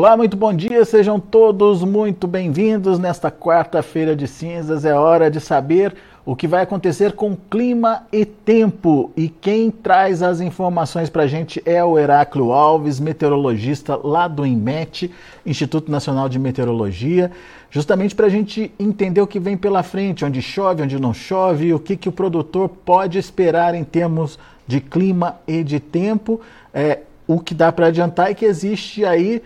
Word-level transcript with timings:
Olá, 0.00 0.16
muito 0.16 0.34
bom 0.34 0.50
dia, 0.50 0.82
sejam 0.86 1.20
todos 1.20 1.84
muito 1.84 2.26
bem-vindos. 2.26 2.98
Nesta 2.98 3.30
quarta-feira 3.30 4.16
de 4.16 4.26
cinzas 4.26 4.86
é 4.86 4.94
hora 4.94 5.30
de 5.30 5.38
saber 5.42 5.94
o 6.24 6.34
que 6.34 6.48
vai 6.48 6.62
acontecer 6.62 7.12
com 7.12 7.36
clima 7.36 8.06
e 8.10 8.24
tempo. 8.24 9.12
E 9.14 9.28
quem 9.28 9.70
traz 9.70 10.22
as 10.22 10.40
informações 10.40 11.10
para 11.10 11.24
a 11.24 11.26
gente 11.26 11.62
é 11.66 11.84
o 11.84 11.98
Heráclio 11.98 12.50
Alves, 12.50 12.98
meteorologista 12.98 13.94
lá 13.94 14.26
do 14.26 14.46
INMET, 14.46 15.10
Instituto 15.44 15.92
Nacional 15.92 16.30
de 16.30 16.38
Meteorologia, 16.38 17.30
justamente 17.70 18.14
para 18.14 18.24
a 18.24 18.30
gente 18.30 18.72
entender 18.80 19.20
o 19.20 19.26
que 19.26 19.38
vem 19.38 19.54
pela 19.54 19.82
frente, 19.82 20.24
onde 20.24 20.40
chove, 20.40 20.82
onde 20.82 20.98
não 20.98 21.12
chove, 21.12 21.74
o 21.74 21.78
que, 21.78 21.94
que 21.94 22.08
o 22.08 22.12
produtor 22.12 22.70
pode 22.70 23.18
esperar 23.18 23.74
em 23.74 23.84
termos 23.84 24.38
de 24.66 24.80
clima 24.80 25.36
e 25.46 25.62
de 25.62 25.78
tempo. 25.78 26.40
É, 26.72 27.00
o 27.26 27.38
que 27.38 27.52
dá 27.52 27.70
para 27.70 27.88
adiantar 27.88 28.30
é 28.30 28.34
que 28.34 28.46
existe 28.46 29.04
aí 29.04 29.42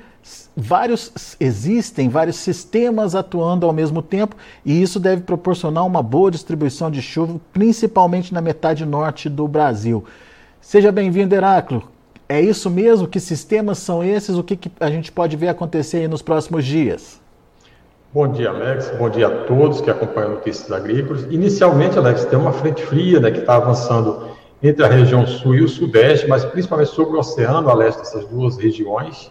vários 0.56 1.37
existem 1.38 2.09
vários 2.09 2.37
sistemas 2.37 3.14
atuando 3.14 3.66
ao 3.66 3.73
mesmo 3.73 4.01
tempo 4.01 4.37
e 4.64 4.80
isso 4.80 4.98
deve 4.98 5.23
proporcionar 5.23 5.84
uma 5.87 6.02
boa 6.02 6.30
distribuição 6.30 6.91
de 6.91 7.02
chuva, 7.02 7.41
principalmente 7.52 8.33
na 8.33 8.41
metade 8.41 8.84
norte 8.84 9.28
do 9.28 9.47
Brasil. 9.47 10.05
Seja 10.60 10.91
bem-vindo, 10.91 11.34
Heráclio. 11.34 11.83
É 12.28 12.41
isso 12.41 12.70
mesmo? 12.70 13.06
Que 13.06 13.20
sistemas 13.20 13.78
são 13.78 14.02
esses? 14.02 14.37
O 14.37 14.42
que, 14.42 14.56
que 14.56 14.73
a 14.80 14.91
gente 14.91 15.12
pode 15.12 15.37
ver 15.37 15.48
acontecer 15.48 16.09
nos 16.09 16.23
próximos 16.23 16.64
dias? 16.64 17.20
Bom 18.14 18.28
dia, 18.28 18.48
Alex. 18.48 18.92
Bom 18.97 19.11
dia 19.11 19.27
a 19.27 19.45
todos 19.45 19.80
que 19.80 19.91
acompanham 19.91 20.30
Notícias 20.30 20.70
Agrícolas. 20.70 21.25
Inicialmente, 21.30 21.98
Alex, 21.98 22.25
tem 22.25 22.38
uma 22.38 22.52
frente 22.52 22.80
fria 22.83 23.20
né, 23.20 23.30
que 23.30 23.41
está 23.41 23.56
avançando 23.56 24.28
entre 24.62 24.84
a 24.84 24.88
região 24.88 25.27
sul 25.27 25.56
e 25.56 25.62
o 25.62 25.69
sudeste, 25.69 26.27
mas 26.27 26.45
principalmente 26.45 26.91
sobre 26.91 27.16
o 27.16 27.19
oceano, 27.19 27.69
a 27.69 27.75
leste 27.75 27.98
dessas 27.98 28.25
duas 28.27 28.56
regiões. 28.56 29.30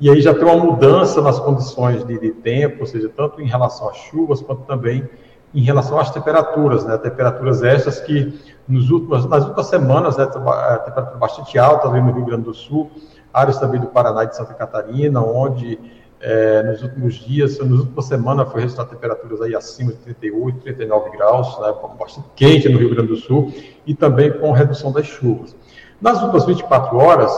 E 0.00 0.10
aí 0.10 0.20
já 0.20 0.34
tem 0.34 0.44
uma 0.44 0.56
mudança 0.56 1.22
nas 1.22 1.38
condições 1.38 2.04
de, 2.04 2.18
de 2.18 2.30
tempo, 2.30 2.80
ou 2.80 2.86
seja, 2.86 3.08
tanto 3.08 3.40
em 3.40 3.46
relação 3.46 3.88
às 3.88 3.96
chuvas, 3.96 4.40
quanto 4.40 4.62
também 4.62 5.08
em 5.54 5.62
relação 5.62 5.98
às 5.98 6.10
temperaturas, 6.10 6.84
né? 6.84 6.98
Temperaturas 6.98 7.62
estas 7.62 8.00
que 8.00 8.34
nos 8.68 8.90
últimos, 8.90 9.24
nas 9.26 9.44
últimas 9.44 9.66
semanas, 9.66 10.16
né, 10.16 10.24
a 10.24 10.78
temperatura 10.78 11.16
bastante 11.16 11.58
alta 11.58 11.88
ali 11.88 12.00
no 12.00 12.12
Rio 12.12 12.24
Grande 12.24 12.42
do 12.42 12.54
Sul, 12.54 12.90
áreas 13.32 13.58
também 13.58 13.80
do 13.80 13.86
Paraná 13.86 14.24
e 14.24 14.28
de 14.28 14.36
Santa 14.36 14.52
Catarina, 14.54 15.20
onde 15.20 15.78
é, 16.20 16.62
nos 16.62 16.82
últimos 16.82 17.14
dias, 17.14 17.58
nas 17.58 17.80
últimas 17.80 18.06
semanas, 18.06 18.50
foi 18.50 18.62
registrado 18.62 18.90
temperaturas 18.90 19.42
aí 19.42 19.54
acima 19.54 19.92
de 19.92 19.98
38, 19.98 20.60
39 20.60 21.10
graus, 21.10 21.58
né, 21.60 21.72
bastante 21.98 22.26
quente 22.34 22.68
no 22.68 22.78
Rio 22.78 22.90
Grande 22.90 23.08
do 23.08 23.16
Sul, 23.16 23.52
e 23.86 23.94
também 23.94 24.32
com 24.32 24.50
redução 24.50 24.90
das 24.90 25.06
chuvas. 25.06 25.54
Nas 26.00 26.20
últimas 26.20 26.46
24 26.46 26.96
horas, 26.96 27.30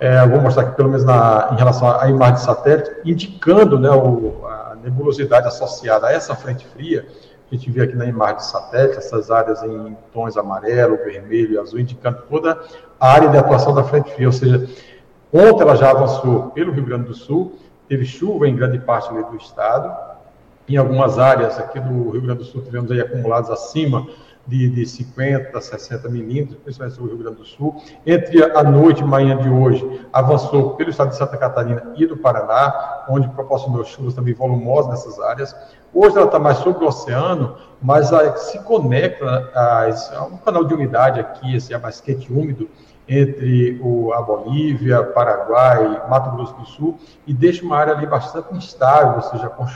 é, 0.00 0.26
vou 0.26 0.40
mostrar 0.40 0.64
aqui 0.64 0.76
pelo 0.76 0.88
menos 0.88 1.04
na, 1.04 1.50
em 1.52 1.56
relação 1.56 1.88
à 1.90 2.08
imagem 2.08 2.34
de 2.34 2.42
satélite, 2.42 2.90
indicando 3.04 3.78
né, 3.78 3.90
o, 3.90 4.46
a 4.46 4.76
nebulosidade 4.82 5.46
associada 5.46 6.06
a 6.06 6.12
essa 6.12 6.34
frente 6.34 6.66
fria, 6.66 7.06
a 7.50 7.54
gente 7.54 7.70
vê 7.70 7.82
aqui 7.82 7.96
na 7.96 8.04
imagem 8.04 8.36
de 8.36 8.44
satélite, 8.44 8.98
essas 8.98 9.30
áreas 9.30 9.62
em 9.62 9.96
tons 10.12 10.36
amarelo, 10.36 10.98
vermelho 10.98 11.54
e 11.54 11.58
azul, 11.58 11.80
indicando 11.80 12.22
toda 12.28 12.60
a 13.00 13.10
área 13.10 13.28
de 13.28 13.38
atuação 13.38 13.74
da 13.74 13.82
frente 13.82 14.12
fria, 14.12 14.28
ou 14.28 14.32
seja, 14.32 14.68
ontem 15.32 15.62
ela 15.62 15.74
já 15.74 15.90
avançou 15.90 16.50
pelo 16.50 16.72
Rio 16.72 16.84
Grande 16.84 17.06
do 17.06 17.14
Sul, 17.14 17.58
teve 17.88 18.04
chuva 18.04 18.46
em 18.46 18.54
grande 18.54 18.78
parte 18.78 19.12
do 19.12 19.36
estado, 19.36 19.96
em 20.68 20.76
algumas 20.76 21.18
áreas 21.18 21.58
aqui 21.58 21.80
do 21.80 22.10
Rio 22.10 22.20
Grande 22.20 22.40
do 22.40 22.44
Sul 22.44 22.60
tivemos 22.60 22.90
aí 22.90 23.00
acumulados 23.00 23.50
acima 23.50 24.06
de, 24.48 24.68
de 24.70 24.86
50, 24.86 25.60
60 25.60 26.08
milímetros, 26.08 26.58
principalmente 26.64 26.96
sobre 26.96 27.12
o 27.12 27.14
Rio 27.14 27.24
Grande 27.24 27.38
do 27.38 27.44
Sul. 27.44 27.80
Entre 28.06 28.42
a 28.42 28.62
noite 28.64 29.02
e 29.02 29.04
manhã 29.04 29.36
de 29.36 29.48
hoje, 29.48 30.00
avançou 30.12 30.70
pelo 30.74 30.88
estado 30.90 31.10
de 31.10 31.16
Santa 31.16 31.36
Catarina 31.36 31.92
e 31.96 32.06
do 32.06 32.16
Paraná, 32.16 33.04
onde 33.08 33.28
proporcionou 33.28 33.84
chuvas 33.84 34.14
também 34.14 34.32
volumosas 34.32 34.90
nessas 34.90 35.20
áreas. 35.20 35.54
Hoje 35.92 36.16
ela 36.16 36.26
está 36.26 36.38
mais 36.38 36.58
sobre 36.58 36.82
o 36.84 36.88
oceano, 36.88 37.56
mas 37.80 38.12
a, 38.12 38.36
se 38.36 38.58
conecta 38.60 39.50
a, 39.54 39.84
a, 40.16 40.24
um 40.24 40.38
canal 40.38 40.64
de 40.64 40.72
umidade 40.74 41.20
aqui, 41.20 41.54
esse 41.54 41.74
é 41.74 41.78
mais 41.78 42.00
quente 42.00 42.32
e 42.32 42.34
úmido, 42.34 42.68
entre 43.06 43.80
o, 43.82 44.12
a 44.12 44.20
Bolívia, 44.20 45.02
Paraguai, 45.02 46.08
Mato 46.08 46.36
Grosso 46.36 46.54
do 46.54 46.66
Sul, 46.66 46.98
e 47.26 47.34
deixa 47.34 47.64
uma 47.64 47.76
área 47.76 47.94
ali 47.94 48.06
bastante 48.06 48.54
instável, 48.54 49.16
ou 49.16 49.22
seja, 49.22 49.48
com 49.48 49.66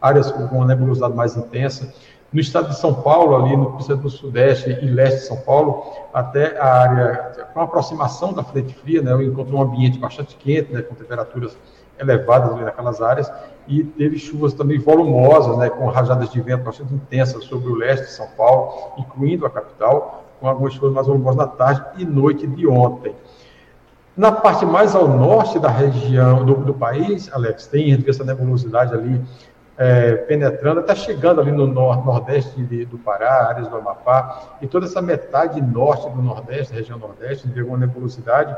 áreas 0.00 0.30
com 0.30 0.42
uma 0.42 0.66
nebulosidade 0.66 1.14
mais 1.14 1.36
intensa. 1.36 1.92
No 2.32 2.40
estado 2.40 2.68
de 2.68 2.76
São 2.76 2.92
Paulo, 2.92 3.36
ali 3.36 3.56
no 3.56 3.80
centro 3.80 4.10
sudeste 4.10 4.70
e 4.70 4.86
leste 4.86 5.20
de 5.20 5.26
São 5.26 5.36
Paulo, 5.38 5.84
até 6.12 6.58
a 6.58 6.66
área, 6.66 7.48
com 7.54 7.60
a 7.60 7.64
aproximação 7.64 8.32
da 8.32 8.42
frente 8.42 8.74
fria, 8.74 9.00
né, 9.00 9.12
eu 9.12 9.22
encontrei 9.22 9.56
um 9.56 9.62
ambiente 9.62 9.98
bastante 9.98 10.36
quente, 10.36 10.72
né, 10.72 10.82
com 10.82 10.94
temperaturas 10.94 11.56
elevadas 11.98 12.52
ali 12.52 12.64
naquelas 12.64 13.00
áreas, 13.00 13.32
e 13.68 13.84
teve 13.84 14.18
chuvas 14.18 14.52
também 14.52 14.78
volumosas, 14.78 15.56
né, 15.56 15.70
com 15.70 15.86
rajadas 15.86 16.30
de 16.30 16.40
vento 16.40 16.64
bastante 16.64 16.92
intensas 16.92 17.44
sobre 17.44 17.68
o 17.68 17.74
leste 17.74 18.06
de 18.06 18.12
São 18.12 18.26
Paulo, 18.36 18.92
incluindo 18.98 19.46
a 19.46 19.50
capital, 19.50 20.24
com 20.40 20.48
algumas 20.48 20.74
chuvas 20.74 20.92
mais 20.92 21.06
volumosas 21.06 21.36
na 21.36 21.46
tarde 21.46 21.82
e 21.96 22.04
noite 22.04 22.46
de 22.46 22.66
ontem. 22.66 23.14
Na 24.16 24.32
parte 24.32 24.64
mais 24.64 24.94
ao 24.94 25.06
norte 25.06 25.58
da 25.58 25.68
região 25.68 26.44
do, 26.44 26.54
do 26.56 26.74
país, 26.74 27.30
Alex, 27.32 27.66
tem 27.66 28.02
essa 28.06 28.24
nebulosidade 28.24 28.94
ali 28.94 29.22
é, 29.78 30.14
penetrando, 30.14 30.80
até 30.80 30.94
chegando 30.94 31.40
ali 31.40 31.52
no 31.52 31.66
nor 31.66 32.04
nordeste 32.04 32.62
de, 32.62 32.84
do 32.86 32.98
Pará, 32.98 33.48
áreas 33.48 33.68
do 33.68 33.76
Amapá, 33.76 34.56
e 34.62 34.66
toda 34.66 34.86
essa 34.86 35.02
metade 35.02 35.60
norte 35.60 36.08
do 36.08 36.22
Nordeste, 36.22 36.72
região 36.72 36.98
Nordeste, 36.98 37.48
de 37.48 37.62
uma 37.62 37.76
nebulosidade 37.76 38.56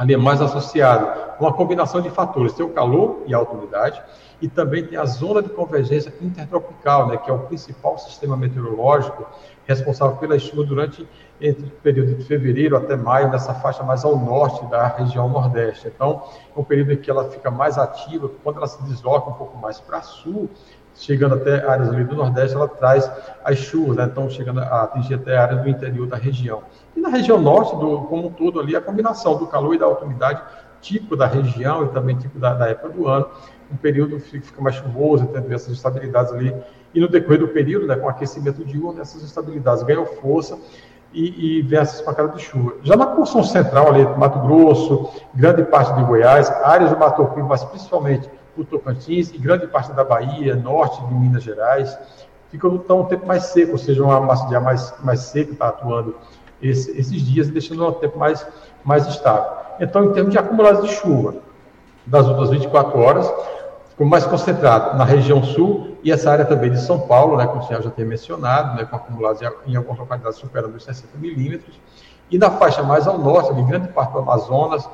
ali 0.00 0.14
é 0.14 0.16
mais 0.16 0.40
associado 0.40 1.06
uma 1.38 1.52
combinação 1.52 2.00
de 2.00 2.08
fatores, 2.08 2.54
tem 2.54 2.64
o 2.64 2.70
calor 2.70 3.22
e 3.26 3.34
a 3.34 3.40
umidade, 3.42 4.02
e 4.40 4.48
também 4.48 4.86
tem 4.86 4.96
a 4.96 5.04
zona 5.04 5.42
de 5.42 5.50
convergência 5.50 6.10
intertropical, 6.22 7.08
né, 7.08 7.18
que 7.18 7.30
é 7.30 7.34
o 7.34 7.40
principal 7.40 7.98
sistema 7.98 8.34
meteorológico 8.34 9.26
responsável 9.66 10.16
pela 10.16 10.38
chuva 10.38 10.64
durante 10.64 11.06
entre 11.40 11.66
o 11.66 11.70
período 11.70 12.14
de 12.14 12.24
fevereiro 12.24 12.76
até 12.76 12.96
maio, 12.96 13.30
nessa 13.30 13.54
faixa 13.54 13.82
mais 13.82 14.04
ao 14.04 14.16
norte 14.16 14.64
da 14.66 14.86
região 14.88 15.28
nordeste. 15.28 15.88
Então, 15.88 16.22
é 16.54 16.58
um 16.60 16.64
período 16.64 16.92
em 16.92 16.96
que 16.96 17.10
ela 17.10 17.24
fica 17.30 17.50
mais 17.50 17.78
ativa, 17.78 18.30
quando 18.42 18.58
ela 18.58 18.66
se 18.66 18.82
desloca 18.84 19.30
um 19.30 19.34
pouco 19.34 19.56
mais 19.56 19.80
para 19.80 20.02
sul, 20.02 20.50
chegando 20.94 21.34
até 21.34 21.66
áreas 21.66 21.88
do 21.88 22.14
nordeste, 22.14 22.54
ela 22.54 22.68
traz 22.68 23.10
as 23.42 23.58
chuvas, 23.58 23.96
né? 23.96 24.04
então 24.10 24.28
chegando 24.28 24.60
a 24.60 24.82
atingir 24.82 25.14
até 25.14 25.36
áreas 25.36 25.62
do 25.62 25.68
interior 25.68 26.06
da 26.06 26.16
região. 26.16 26.62
E 26.94 27.00
na 27.00 27.08
região 27.08 27.40
norte, 27.40 27.74
do, 27.76 28.02
como 28.02 28.28
um 28.28 28.32
todo 28.32 28.60
ali, 28.60 28.76
a 28.76 28.80
combinação 28.80 29.38
do 29.38 29.46
calor 29.46 29.74
e 29.74 29.78
da 29.78 29.86
alta 29.86 30.04
umidade, 30.04 30.42
tipo 30.80 31.16
da 31.16 31.26
região 31.26 31.84
e 31.84 31.88
também 31.88 32.16
tipo 32.16 32.38
da, 32.38 32.54
da 32.54 32.68
época 32.68 32.90
do 32.90 33.08
ano, 33.08 33.26
um 33.72 33.76
período 33.76 34.18
fica 34.18 34.60
mais 34.60 34.76
chuvoso, 34.76 35.26
tendo 35.26 35.52
essas 35.52 35.70
instabilidades 35.70 36.32
ali, 36.32 36.54
e 36.92 37.00
no 37.00 37.08
decorrer 37.08 37.38
do 37.38 37.48
período, 37.48 37.86
né, 37.86 37.94
com 37.94 38.08
aquecimento 38.08 38.64
diurno, 38.64 39.00
essas 39.00 39.22
instabilidades 39.22 39.82
ganham 39.84 40.04
força 40.04 40.58
e, 41.12 41.58
e 41.58 41.62
vem 41.62 41.78
essas 41.78 42.00
pancadas 42.00 42.34
de 42.36 42.42
chuva. 42.42 42.74
Já 42.82 42.96
na 42.96 43.06
porção 43.06 43.42
central 43.42 43.88
ali, 43.88 44.04
Mato 44.16 44.38
Grosso, 44.40 45.10
grande 45.34 45.64
parte 45.64 45.94
de 45.94 46.04
Goiás, 46.04 46.50
áreas 46.64 46.90
do 46.90 46.98
Mato 46.98 47.24
Grosso, 47.24 47.48
mas 47.48 47.64
principalmente 47.64 48.30
o 48.56 48.64
Tocantins 48.64 49.30
e 49.32 49.38
grande 49.38 49.66
parte 49.66 49.92
da 49.92 50.04
Bahia, 50.04 50.54
norte 50.54 51.04
de 51.06 51.14
Minas 51.14 51.42
Gerais, 51.42 51.96
fica 52.50 52.68
então, 52.68 53.00
um 53.00 53.04
tempo 53.04 53.26
mais 53.26 53.44
seco, 53.44 53.72
ou 53.72 53.78
seja, 53.78 54.02
uma 54.02 54.20
massa 54.20 54.46
de 54.48 54.54
ar 54.54 54.60
mais, 54.60 54.94
mais 55.02 55.20
seca 55.20 55.52
está 55.52 55.68
atuando 55.68 56.16
esse, 56.62 56.90
esses 56.98 57.22
dias 57.22 57.48
e 57.48 57.52
deixando 57.52 57.86
um 57.86 57.92
tempo 57.92 58.18
mais, 58.18 58.46
mais 58.84 59.06
estável. 59.06 59.52
Então, 59.80 60.04
em 60.04 60.12
termos 60.12 60.32
de 60.32 60.38
acumulados 60.38 60.88
de 60.88 60.94
chuva, 60.94 61.36
das 62.06 62.26
outras 62.26 62.50
24 62.50 62.98
horas, 62.98 63.32
ficou 64.00 64.08
mais 64.08 64.24
concentrado 64.24 64.96
na 64.96 65.04
região 65.04 65.42
sul 65.42 65.98
e 66.02 66.10
essa 66.10 66.30
área 66.30 66.46
também 66.46 66.70
de 66.70 66.80
São 66.80 67.00
Paulo, 67.00 67.36
né, 67.36 67.46
como 67.46 67.60
o 67.60 67.66
senhor 67.66 67.82
já 67.82 67.90
tem 67.90 68.06
mencionado, 68.06 68.74
né, 68.74 68.86
com 68.86 68.96
acumulados 68.96 69.42
em 69.66 69.76
algumas 69.76 69.98
localidades 69.98 70.38
superando 70.38 70.74
os 70.74 70.84
60 70.84 71.18
milímetros, 71.18 71.78
e 72.30 72.38
na 72.38 72.50
faixa 72.50 72.82
mais 72.82 73.06
ao 73.06 73.18
norte, 73.18 73.52
de 73.52 73.62
grande 73.62 73.88
parte 73.88 74.14
do 74.14 74.20
Amazonas, 74.20 74.88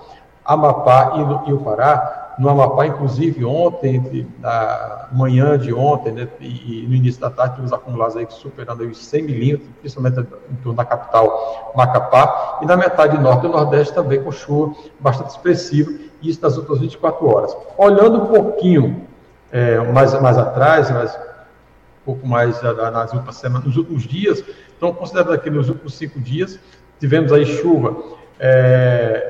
Amapá 0.45 1.13
e, 1.47 1.51
e 1.51 1.53
o 1.53 1.59
Pará, 1.59 2.26
no 2.39 2.51
Amapá, 2.51 2.87
inclusive, 2.87 3.45
ontem, 3.45 3.97
entre 3.97 4.29
a 4.43 5.09
manhã 5.11 5.59
de 5.59 5.73
ontem 5.73 6.13
né, 6.13 6.29
e, 6.39 6.85
e, 6.85 6.87
no 6.87 6.95
início 6.95 7.21
da 7.21 7.31
tarde, 7.31 7.55
tivemos 7.55 7.73
acumulados 7.73 8.17
aí 8.17 8.27
superando 8.29 8.83
aí 8.83 8.89
os 8.89 8.99
100 9.07 9.23
milímetros, 9.23 9.69
principalmente 9.81 10.21
em 10.21 10.57
torno 10.57 10.77
da 10.77 10.85
capital 10.85 11.73
Macapá, 11.75 12.59
e 12.63 12.67
na 12.67 12.77
metade 12.77 13.19
norte 13.19 13.47
e 13.47 13.49
nordeste 13.49 13.95
também 13.95 14.23
com 14.23 14.31
chuva 14.31 14.75
bastante 15.01 15.31
expressiva, 15.31 15.91
isso 16.23 16.41
nas 16.43 16.59
outras 16.59 16.81
24 16.81 17.27
horas. 17.27 17.57
Olhando 17.79 18.23
um 18.23 18.27
pouquinho 18.27 19.07
é, 19.51 19.79
mais, 19.79 20.13
mais 20.21 20.37
atrás, 20.37 20.91
mais, 20.91 21.15
um 21.15 22.05
pouco 22.05 22.27
mais 22.27 22.61
nas 22.61 23.13
últimas 23.15 23.37
semanas, 23.37 23.67
nos 23.67 23.77
últimos 23.77 24.03
dias, 24.03 24.45
então, 24.77 24.93
considerando 24.93 25.33
aqui 25.33 25.49
nos 25.49 25.71
últimos 25.71 25.95
cinco 25.95 26.21
dias, 26.21 26.59
tivemos 27.01 27.33
aí 27.33 27.47
chuva 27.47 27.97
é, 28.39 29.26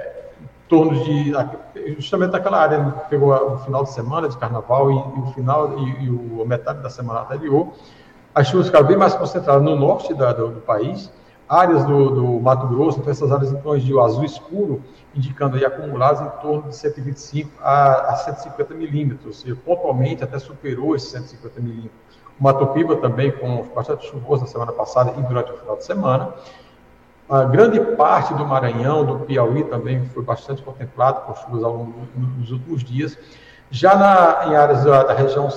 torno 0.68 1.04
de, 1.04 1.32
justamente 1.96 2.32
naquela 2.32 2.58
área 2.58 2.78
né, 2.78 2.92
que 3.02 3.10
pegou 3.10 3.32
o 3.32 3.58
final 3.58 3.84
de 3.84 3.92
semana 3.92 4.28
de 4.28 4.36
carnaval 4.36 4.90
e, 4.90 4.94
e 4.94 5.20
o 5.20 5.26
final 5.32 5.78
e, 5.78 6.04
e 6.04 6.10
o, 6.10 6.42
a 6.42 6.44
metade 6.44 6.82
da 6.82 6.90
semana 6.90 7.20
anterior, 7.20 7.72
as 8.34 8.48
chuvas 8.48 8.66
ficaram 8.66 8.86
bem 8.86 8.96
mais 8.96 9.14
concentradas 9.14 9.62
no 9.62 9.76
norte 9.76 10.12
da, 10.12 10.32
do, 10.32 10.48
do, 10.48 10.60
país, 10.60 11.10
áreas 11.48 11.84
do, 11.84 12.10
do, 12.10 12.40
Mato 12.40 12.66
Grosso, 12.66 12.98
então 12.98 13.10
essas 13.10 13.30
áreas 13.32 13.50
tons 13.62 13.82
de 13.82 13.98
azul 13.98 14.24
escuro, 14.24 14.82
indicando 15.14 15.56
aí 15.56 15.64
acumulados 15.64 16.20
em 16.20 16.40
torno 16.40 16.68
de 16.68 16.76
125 16.76 17.50
a, 17.62 18.12
a 18.12 18.16
150 18.16 18.74
milímetros, 18.74 19.40
seja, 19.40 19.56
pontualmente 19.56 20.22
até 20.22 20.38
superou 20.38 20.94
esses 20.94 21.10
150 21.10 21.60
milímetros. 21.60 22.06
Mato 22.38 22.66
Piba 22.68 22.96
também, 22.96 23.32
com 23.32 23.62
bastante 23.74 24.06
chuvoso 24.06 24.42
na 24.42 24.48
semana 24.48 24.72
passada 24.72 25.14
e 25.16 25.22
durante 25.22 25.52
o 25.52 25.56
final 25.56 25.76
de 25.76 25.84
semana. 25.84 26.34
A 27.28 27.42
grande 27.42 27.80
parte 27.96 28.32
do 28.34 28.46
Maranhão, 28.46 29.04
do 29.04 29.18
Piauí 29.20 29.64
também 29.64 30.04
foi 30.06 30.22
bastante 30.22 30.62
contemplado 30.62 31.22
com 31.22 31.34
chuvas 31.34 31.64
ao 31.64 31.72
longo 31.72 31.94
últimos 32.52 32.84
dias. 32.84 33.18
Já 33.68 33.96
na, 33.96 34.46
em 34.46 34.54
áreas 34.54 34.84
da, 34.84 35.02
da 35.02 35.12
região 35.12 35.48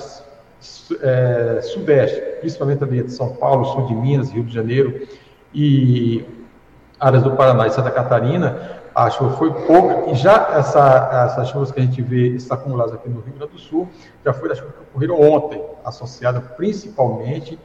é, 1.00 1.60
sudeste, 1.62 2.20
principalmente 2.40 2.82
ali 2.82 3.04
de 3.04 3.12
São 3.12 3.36
Paulo, 3.36 3.64
sul 3.66 3.86
de 3.86 3.94
Minas, 3.94 4.30
Rio 4.30 4.42
de 4.42 4.52
Janeiro 4.52 5.06
e 5.54 6.24
áreas 6.98 7.22
do 7.22 7.36
Paraná 7.36 7.68
e 7.68 7.70
Santa 7.70 7.90
Catarina, 7.90 8.80
a 8.92 9.08
chuva 9.08 9.36
foi 9.36 9.52
pouca, 9.52 10.10
e 10.10 10.14
já 10.16 10.50
essa, 10.56 11.28
essas 11.30 11.48
chuvas 11.48 11.70
que 11.70 11.78
a 11.78 11.82
gente 11.82 12.02
vê 12.02 12.36
acumuladas 12.50 12.92
aqui 12.94 13.08
no 13.08 13.20
Rio 13.20 13.34
Grande 13.34 13.52
do 13.52 13.58
Sul, 13.58 13.88
já 14.24 14.32
foi 14.32 14.48
das 14.48 14.58
chuvas 14.58 14.74
que 14.74 14.82
ocorreram 14.82 15.20
ontem, 15.20 15.62
associada 15.84 16.40
principalmente 16.40 17.58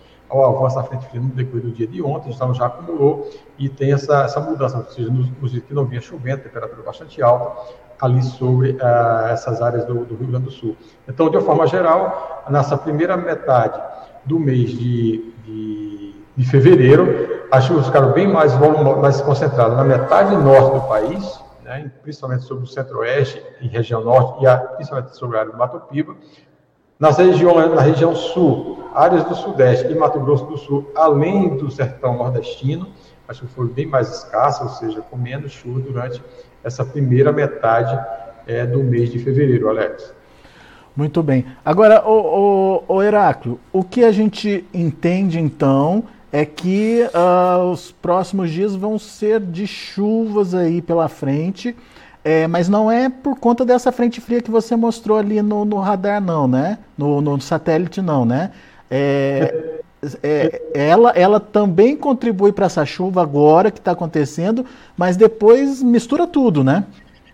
ao 0.43 0.57
avanço 0.57 0.75
da 0.75 0.83
frente 0.83 1.05
fria 1.07 1.21
no 1.21 1.29
decorrer 1.29 1.63
do 1.63 1.71
dia 1.71 1.87
de 1.87 2.01
ontem, 2.01 2.31
então 2.31 2.53
já 2.53 2.65
acumulou 2.65 3.29
e 3.57 3.69
tem 3.69 3.93
essa, 3.93 4.23
essa 4.23 4.39
mudança, 4.39 4.77
ou 4.77 4.85
seja, 4.85 5.09
nos, 5.09 5.29
nos 5.39 5.51
dias 5.51 5.63
que 5.63 5.73
não 5.73 5.85
vinha 5.85 6.01
chovendo, 6.01 6.43
temperatura 6.43 6.81
bastante 6.83 7.21
alta, 7.21 7.73
ali 8.01 8.21
sobre 8.21 8.71
uh, 8.71 9.27
essas 9.29 9.61
áreas 9.61 9.85
do, 9.85 10.05
do, 10.05 10.15
Rio 10.15 10.27
Grande 10.27 10.45
do 10.45 10.51
Sul. 10.51 10.75
Então, 11.07 11.29
de 11.29 11.37
uma 11.37 11.43
forma 11.43 11.65
geral, 11.67 12.45
nessa 12.49 12.77
primeira 12.77 13.15
metade 13.15 13.81
do 14.25 14.39
mês 14.39 14.71
de, 14.71 15.33
de, 15.45 16.15
de 16.35 16.45
fevereiro, 16.45 17.45
as 17.51 17.63
chuvas 17.63 17.85
ficaram 17.85 18.11
bem 18.11 18.27
mais, 18.27 18.53
mais 18.99 19.21
concentradas 19.21 19.77
na 19.77 19.83
metade 19.83 20.35
norte 20.35 20.73
do 20.73 20.81
país, 20.87 21.39
né, 21.63 21.91
principalmente 22.03 22.43
sobre 22.43 22.63
o 22.63 22.67
centro-oeste 22.67 23.41
e 23.61 23.67
região 23.67 24.03
norte, 24.03 24.43
e 24.43 24.47
a, 24.47 24.57
principalmente 24.57 25.15
sobre 25.15 25.37
a 25.37 25.41
área 25.41 25.51
do 25.51 25.57
Mato 25.57 25.79
Piba. 25.81 26.15
Nas 26.97 27.17
regiões, 27.17 27.73
na 27.73 27.81
região 27.81 28.15
sul, 28.15 28.85
áreas 28.93 29.25
do 29.25 29.35
sudeste 29.35 29.91
e 29.91 29.95
Mato 29.95 30.19
Grosso 30.21 30.45
do 30.45 30.57
Sul, 30.57 30.89
além 30.95 31.57
do 31.57 31.69
sertão 31.69 32.17
nordestino, 32.17 32.87
as 33.27 33.37
chuvas 33.37 33.53
foram 33.53 33.69
bem 33.69 33.85
mais 33.85 34.09
escassas, 34.09 34.61
ou 34.61 34.69
seja, 34.69 35.01
com 35.01 35.17
menos 35.17 35.51
chuva 35.51 35.81
durante 35.81 36.21
essa 36.63 36.85
primeira 36.85 37.33
metade 37.33 37.99
é, 38.47 38.65
do 38.65 38.81
mês 38.81 39.11
de 39.11 39.19
fevereiro, 39.19 39.67
Alex. 39.67 40.13
Muito 40.95 41.21
bem. 41.21 41.45
Agora, 41.65 42.07
o, 42.07 42.83
o, 42.87 42.95
o 42.95 43.03
Heráclio, 43.03 43.59
o 43.73 43.83
que 43.83 44.05
a 44.05 44.11
gente 44.11 44.63
entende 44.73 45.37
então 45.37 46.05
é 46.31 46.45
que 46.45 47.07
uh, 47.13 47.71
os 47.71 47.91
próximos 47.91 48.49
dias 48.51 48.75
vão 48.75 48.97
ser 48.97 49.41
de 49.41 49.67
chuvas 49.67 50.53
aí 50.53 50.81
pela 50.81 51.09
frente, 51.09 51.75
é, 52.25 52.47
mas 52.47 52.67
não 52.67 52.91
é 52.91 53.07
por 53.07 53.37
conta 53.37 53.63
dessa 53.63 53.91
frente 53.91 54.19
fria 54.19 54.41
que 54.41 54.49
você 54.49 54.75
mostrou 54.75 55.15
ali 55.15 55.43
no, 55.43 55.63
no 55.63 55.77
radar, 55.77 56.19
não, 56.19 56.47
né? 56.47 56.79
No, 56.97 57.21
no, 57.21 57.39
satélite, 57.39 58.01
não, 58.01 58.25
né? 58.25 58.49
É, 58.89 59.81
é, 60.23 60.61
ela, 60.73 61.11
ela 61.11 61.39
também 61.39 61.95
contribui 61.95 62.51
para 62.51 62.65
essa 62.65 62.83
chuva 62.83 63.21
agora 63.21 63.69
que 63.69 63.77
está 63.77 63.91
acontecendo, 63.91 64.65
mas 64.97 65.15
depois 65.15 65.83
mistura 65.83 66.25
tudo, 66.25 66.63
né? 66.63 66.85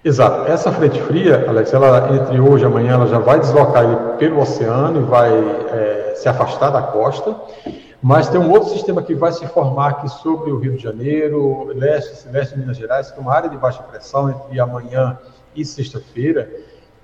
Exato. 0.04 0.52
Essa 0.52 0.74
frente 0.74 1.02
fria, 1.04 1.46
Alex, 1.48 1.74
ela 1.74 2.14
entre 2.14 2.42
hoje 2.42 2.66
e 2.66 2.68
amanhã, 2.68 2.96
ela 2.96 3.08
já 3.08 3.20
vai 3.20 3.40
deslocar 3.40 3.86
ele 3.86 3.96
pelo 4.18 4.42
oceano 4.42 5.00
e 5.00 5.04
vai 5.04 5.32
é, 5.32 6.14
se 6.18 6.28
afastar 6.28 6.70
da 6.70 6.82
costa. 6.82 7.34
Mas 8.02 8.28
tem 8.28 8.40
um 8.40 8.50
outro 8.50 8.70
sistema 8.70 9.04
que 9.04 9.14
vai 9.14 9.32
se 9.32 9.46
formar 9.48 9.90
aqui 9.90 10.10
sobre 10.10 10.52
o 10.52 10.58
Rio 10.58 10.76
de 10.76 10.82
Janeiro, 10.82 11.68
leste, 11.68 12.28
leste 12.30 12.56
de 12.56 12.60
Minas 12.60 12.78
Gerais, 12.78 13.12
que 13.12 13.20
é 13.20 13.22
uma 13.22 13.32
área 13.32 13.48
de 13.48 13.56
baixa 13.56 13.84
pressão 13.84 14.28
entre 14.28 14.60
amanhã 14.60 15.20
e 15.56 15.64
sexta-feira. 15.64 16.50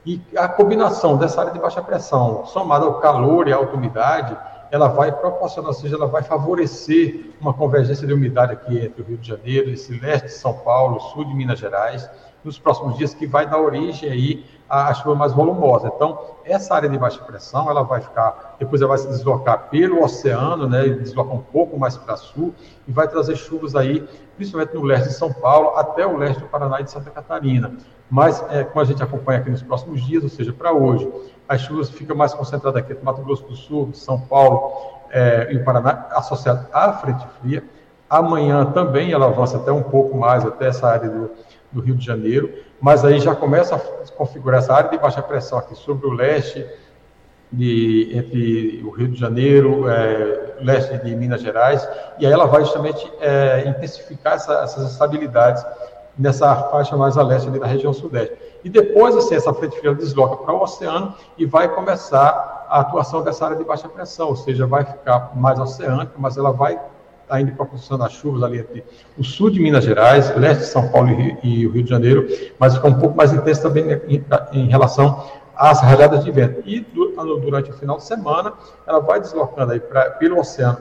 E 0.03 0.19
a 0.35 0.47
combinação 0.47 1.15
dessa 1.15 1.41
área 1.41 1.53
de 1.53 1.59
baixa 1.59 1.83
pressão, 1.83 2.45
somada 2.47 2.85
ao 2.85 2.99
calor 2.99 3.47
e 3.47 3.53
à 3.53 3.59
umidade, 3.59 4.35
ela 4.71 4.87
vai 4.87 5.11
proporcionar, 5.11 5.69
ou 5.69 5.73
seja, 5.73 5.95
ela 5.95 6.07
vai 6.07 6.23
favorecer 6.23 7.31
uma 7.39 7.53
convergência 7.53 8.05
de 8.05 8.13
umidade 8.13 8.53
aqui 8.53 8.77
entre 8.77 9.01
o 9.01 9.05
Rio 9.05 9.17
de 9.17 9.27
Janeiro, 9.27 9.69
esse 9.69 9.97
leste 9.99 10.25
de 10.25 10.33
São 10.33 10.53
Paulo, 10.53 10.99
sul 10.99 11.25
de 11.25 11.33
Minas 11.33 11.59
Gerais, 11.59 12.09
nos 12.43 12.57
próximos 12.59 12.97
dias, 12.97 13.13
que 13.13 13.27
vai 13.27 13.49
dar 13.49 13.59
origem 13.59 14.09
aí 14.09 14.45
à 14.69 14.93
chuva 14.93 15.15
mais 15.15 15.33
volumosa. 15.33 15.91
Então, 15.93 16.19
essa 16.45 16.75
área 16.75 16.89
de 16.89 16.97
baixa 16.97 17.21
pressão, 17.23 17.69
ela 17.69 17.83
vai 17.83 18.01
ficar, 18.01 18.55
depois 18.59 18.81
ela 18.81 18.89
vai 18.89 18.97
se 18.97 19.07
deslocar 19.07 19.69
pelo 19.69 20.03
oceano, 20.03 20.67
né, 20.67 20.87
deslocar 20.89 21.33
um 21.33 21.41
pouco 21.41 21.77
mais 21.77 21.97
para 21.97 22.15
sul, 22.15 22.53
e 22.87 22.91
vai 22.91 23.07
trazer 23.07 23.35
chuvas 23.35 23.75
aí, 23.75 24.07
principalmente 24.35 24.75
no 24.75 24.83
leste 24.83 25.09
de 25.09 25.13
São 25.13 25.31
Paulo, 25.31 25.77
até 25.77 26.05
o 26.05 26.17
leste 26.17 26.39
do 26.39 26.47
Paraná 26.47 26.79
e 26.79 26.83
de 26.83 26.91
Santa 26.91 27.09
Catarina. 27.09 27.73
Mas, 28.09 28.43
é, 28.49 28.63
como 28.63 28.79
a 28.79 28.85
gente 28.85 29.03
acompanha 29.03 29.39
aqui 29.39 29.49
nos 29.49 29.63
próximos 29.63 30.01
dias, 30.05 30.23
ou 30.23 30.29
seja, 30.29 30.53
para 30.53 30.71
hoje, 30.71 31.11
as 31.47 31.61
chuvas 31.61 31.89
ficam 31.89 32.15
mais 32.15 32.33
concentradas 32.33 32.81
aqui 32.81 32.93
no 32.93 33.03
Mato 33.03 33.21
Grosso 33.21 33.43
do 33.43 33.55
Sul, 33.55 33.91
São 33.93 34.19
Paulo 34.19 34.71
é, 35.09 35.47
e 35.51 35.57
o 35.57 35.63
Paraná, 35.63 36.07
associado 36.11 36.67
à 36.73 36.93
frente 36.93 37.25
fria. 37.39 37.63
Amanhã 38.09 38.65
também 38.65 39.11
ela 39.11 39.27
avança 39.27 39.57
até 39.57 39.71
um 39.71 39.83
pouco 39.83 40.17
mais, 40.17 40.45
até 40.45 40.67
essa 40.67 40.87
área 40.87 41.09
do, 41.09 41.31
do 41.71 41.81
Rio 41.81 41.95
de 41.95 42.05
Janeiro, 42.05 42.53
mas 42.79 43.03
aí 43.03 43.19
já 43.19 43.35
começa 43.35 43.75
a 43.75 43.79
configurar 44.15 44.59
essa 44.59 44.73
área 44.73 44.89
de 44.89 44.97
baixa 44.97 45.21
pressão 45.21 45.57
aqui 45.57 45.75
sobre 45.75 46.07
o 46.07 46.11
leste, 46.11 46.65
de, 47.51 48.11
entre 48.13 48.83
o 48.83 48.89
Rio 48.89 49.07
de 49.07 49.19
Janeiro, 49.19 49.89
é, 49.89 50.55
leste 50.61 50.97
de 50.97 51.15
Minas 51.15 51.41
Gerais, 51.41 51.87
e 52.19 52.25
aí 52.25 52.31
ela 52.31 52.45
vai 52.45 52.61
justamente 52.63 53.09
é, 53.21 53.67
intensificar 53.67 54.33
essa, 54.33 54.53
essas 54.63 54.91
estabilidades 54.91 55.65
nessa 56.17 56.53
faixa 56.69 56.97
mais 56.97 57.17
a 57.17 57.23
leste 57.23 57.49
da 57.49 57.65
região 57.65 57.93
sudeste. 57.93 58.35
E 58.63 58.69
depois, 58.69 59.15
assim, 59.15 59.35
essa 59.35 59.53
frente 59.53 59.77
fria 59.79 59.93
desloca 59.93 60.37
para 60.37 60.53
o 60.53 60.61
oceano 60.61 61.13
e 61.37 61.45
vai 61.45 61.67
começar 61.73 62.65
a 62.69 62.81
atuação 62.81 63.23
dessa 63.23 63.45
área 63.45 63.57
de 63.57 63.63
baixa 63.63 63.87
pressão, 63.87 64.27
ou 64.29 64.35
seja, 64.35 64.65
vai 64.65 64.83
ficar 64.83 65.31
mais 65.35 65.59
oceânica, 65.59 66.11
mas 66.17 66.37
ela 66.37 66.51
vai 66.51 66.79
ainda 67.29 67.51
proporcionando 67.51 68.05
as 68.05 68.13
chuvas 68.13 68.43
ali 68.43 68.59
entre 68.59 68.83
o 69.17 69.23
sul 69.23 69.49
de 69.49 69.59
Minas 69.59 69.83
Gerais, 69.83 70.33
leste 70.35 70.61
de 70.61 70.67
São 70.67 70.87
Paulo 70.89 71.09
e, 71.43 71.67
o 71.67 71.71
Rio 71.71 71.83
de 71.83 71.89
Janeiro, 71.89 72.27
mas 72.57 72.75
fica 72.75 72.87
um 72.87 72.99
pouco 72.99 73.15
mais 73.15 73.33
intenso 73.33 73.61
também 73.61 74.01
em, 74.07 74.25
em 74.53 74.67
relação 74.67 75.25
às 75.55 75.81
rajadas 75.81 76.23
de 76.23 76.31
vento. 76.31 76.61
E 76.65 76.79
durante 76.79 77.69
o 77.71 77.73
final 77.73 77.97
de 77.97 78.03
semana, 78.03 78.53
ela 78.85 78.99
vai 78.99 79.19
deslocando 79.19 79.73
aí 79.73 79.79
pra, 79.79 80.11
pelo 80.11 80.39
oceano, 80.39 80.77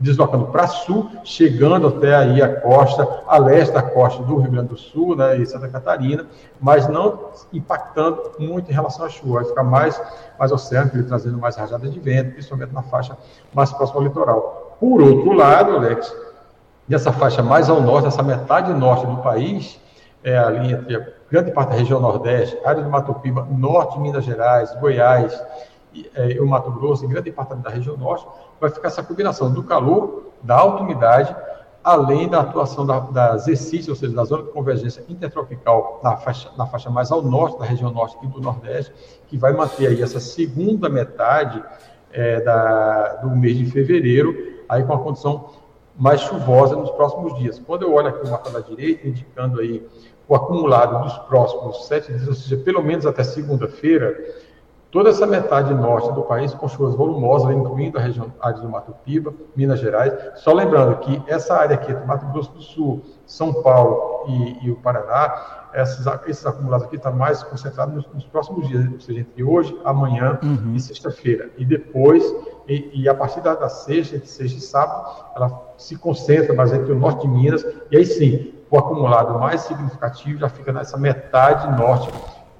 deslocando 0.00 0.46
para 0.46 0.66
sul, 0.66 1.10
chegando 1.24 1.88
até 1.88 2.14
aí 2.14 2.40
a 2.40 2.60
costa, 2.60 3.22
a 3.26 3.38
leste 3.38 3.72
da 3.72 3.82
costa 3.82 4.22
do 4.22 4.36
Rio 4.36 4.50
Grande 4.50 4.68
do 4.68 4.76
Sul 4.76 5.16
né, 5.16 5.36
e 5.38 5.46
Santa 5.46 5.68
Catarina, 5.68 6.26
mas 6.60 6.88
não 6.88 7.30
impactando 7.52 8.32
muito 8.38 8.70
em 8.70 8.74
relação 8.74 9.06
à 9.06 9.08
chuva, 9.08 9.40
vai 9.40 9.44
ficar 9.44 9.64
mais, 9.64 10.00
mais 10.38 10.52
oceano, 10.52 10.90
trazendo 11.04 11.38
mais 11.38 11.56
rajadas 11.56 11.92
de 11.92 11.98
vento, 11.98 12.32
principalmente 12.32 12.72
na 12.72 12.82
faixa 12.82 13.16
mais 13.52 13.72
próxima 13.72 14.00
ao 14.00 14.04
litoral. 14.04 14.76
Por 14.78 15.02
outro 15.02 15.32
lado, 15.32 15.76
Alex, 15.76 16.14
nessa 16.88 17.12
faixa 17.12 17.42
mais 17.42 17.68
ao 17.68 17.80
norte, 17.80 18.06
essa 18.06 18.22
metade 18.22 18.72
norte 18.72 19.04
do 19.06 19.16
país, 19.16 19.80
é 20.22 20.36
ali 20.38 20.72
entre 20.72 20.96
a 20.96 21.06
grande 21.30 21.50
parte 21.50 21.70
da 21.70 21.76
região 21.76 22.00
nordeste, 22.00 22.58
área 22.64 22.82
do 22.82 22.90
Mato 22.90 23.14
Piba, 23.14 23.46
norte 23.50 23.94
de 23.94 24.00
Minas 24.00 24.24
Gerais, 24.24 24.72
Goiás 24.80 25.40
é, 26.14 26.40
o 26.40 26.46
Mato 26.46 26.70
Grosso, 26.72 27.04
e 27.04 27.08
grande 27.08 27.30
parte 27.32 27.54
da 27.56 27.70
região 27.70 27.96
norte, 27.96 28.26
vai 28.60 28.70
ficar 28.70 28.88
essa 28.88 29.02
combinação 29.02 29.52
do 29.52 29.62
calor, 29.62 30.32
da 30.42 30.56
alta 30.56 30.82
umidade, 30.82 31.34
além 31.82 32.28
da 32.28 32.40
atuação 32.40 32.84
da, 32.84 32.98
das 33.00 33.48
ECIS, 33.48 33.88
ou 33.88 33.94
seja, 33.94 34.14
da 34.14 34.24
zona 34.24 34.42
de 34.42 34.50
convergência 34.50 35.02
intertropical 35.08 36.00
na 36.02 36.16
faixa, 36.16 36.50
na 36.56 36.66
faixa 36.66 36.90
mais 36.90 37.10
ao 37.10 37.22
norte 37.22 37.58
da 37.58 37.64
região 37.64 37.90
norte 37.90 38.16
e 38.22 38.26
do 38.26 38.40
nordeste, 38.40 38.92
que 39.26 39.38
vai 39.38 39.52
manter 39.52 39.86
aí 39.86 40.02
essa 40.02 40.20
segunda 40.20 40.88
metade 40.88 41.62
é, 42.12 42.40
da, 42.40 43.16
do 43.16 43.30
mês 43.30 43.56
de 43.56 43.66
fevereiro 43.66 44.58
aí 44.68 44.82
com 44.84 44.92
a 44.92 44.98
condição 44.98 45.50
mais 45.96 46.20
chuvosa 46.20 46.76
nos 46.76 46.90
próximos 46.90 47.36
dias. 47.38 47.58
Quando 47.58 47.82
eu 47.82 47.92
olho 47.92 48.08
aqui 48.08 48.26
o 48.26 48.30
mapa 48.30 48.50
da 48.50 48.60
direita, 48.60 49.08
indicando 49.08 49.60
aí 49.60 49.84
o 50.28 50.34
acumulado 50.34 51.02
dos 51.02 51.18
próximos 51.26 51.86
sete 51.86 52.12
dias, 52.12 52.28
ou 52.28 52.34
seja, 52.34 52.56
pelo 52.58 52.82
menos 52.82 53.06
até 53.06 53.24
segunda-feira, 53.24 54.16
toda 54.90 55.10
essa 55.10 55.26
metade 55.26 55.72
norte 55.74 56.12
do 56.12 56.22
país 56.22 56.54
com 56.54 56.68
chuvas 56.68 56.94
volumosas, 56.94 57.54
incluindo 57.54 57.98
a 57.98 58.00
região 58.00 58.32
área 58.40 58.60
do 58.60 58.68
Mato 58.68 58.94
Piba, 59.04 59.34
Minas 59.54 59.80
Gerais. 59.80 60.12
Só 60.36 60.52
lembrando 60.52 60.96
que 60.98 61.22
essa 61.26 61.54
área 61.54 61.74
aqui, 61.74 61.92
do 61.92 62.06
Mato 62.06 62.26
Grosso 62.32 62.52
do 62.52 62.62
Sul, 62.62 63.02
São 63.26 63.62
Paulo 63.62 64.24
e, 64.28 64.66
e 64.66 64.70
o 64.70 64.76
Paraná, 64.76 65.68
esses, 65.74 66.06
esses 66.26 66.46
acumulados 66.46 66.86
aqui 66.86 66.96
estão 66.96 67.12
tá 67.12 67.18
mais 67.18 67.42
concentrados 67.42 67.94
nos, 67.94 68.06
nos, 68.14 68.24
próximos 68.24 68.66
dias, 68.68 68.90
ou 68.90 69.00
seja, 69.00 69.20
entre 69.20 69.44
hoje, 69.44 69.78
amanhã 69.84 70.38
uhum. 70.42 70.74
e 70.74 70.80
sexta-feira. 70.80 71.50
E 71.58 71.64
depois, 71.64 72.24
e, 72.66 73.02
e, 73.02 73.08
a 73.08 73.14
partir 73.14 73.40
da, 73.42 73.54
da 73.54 73.68
sexta, 73.68 74.16
entre 74.16 74.28
sexta 74.28 74.58
e 74.58 74.60
sábado, 74.60 75.26
ela 75.36 75.72
se 75.76 75.96
concentra 75.96 76.54
mais 76.54 76.72
entre 76.72 76.92
o 76.92 76.98
norte 76.98 77.26
de 77.26 77.28
Minas, 77.28 77.64
e 77.90 77.96
aí 77.96 78.06
sim, 78.06 78.54
o 78.70 78.78
acumulado 78.78 79.38
mais 79.38 79.62
significativo 79.62 80.38
já 80.38 80.48
fica 80.48 80.72
nessa 80.72 80.96
metade 80.96 81.78
norte 81.78 82.10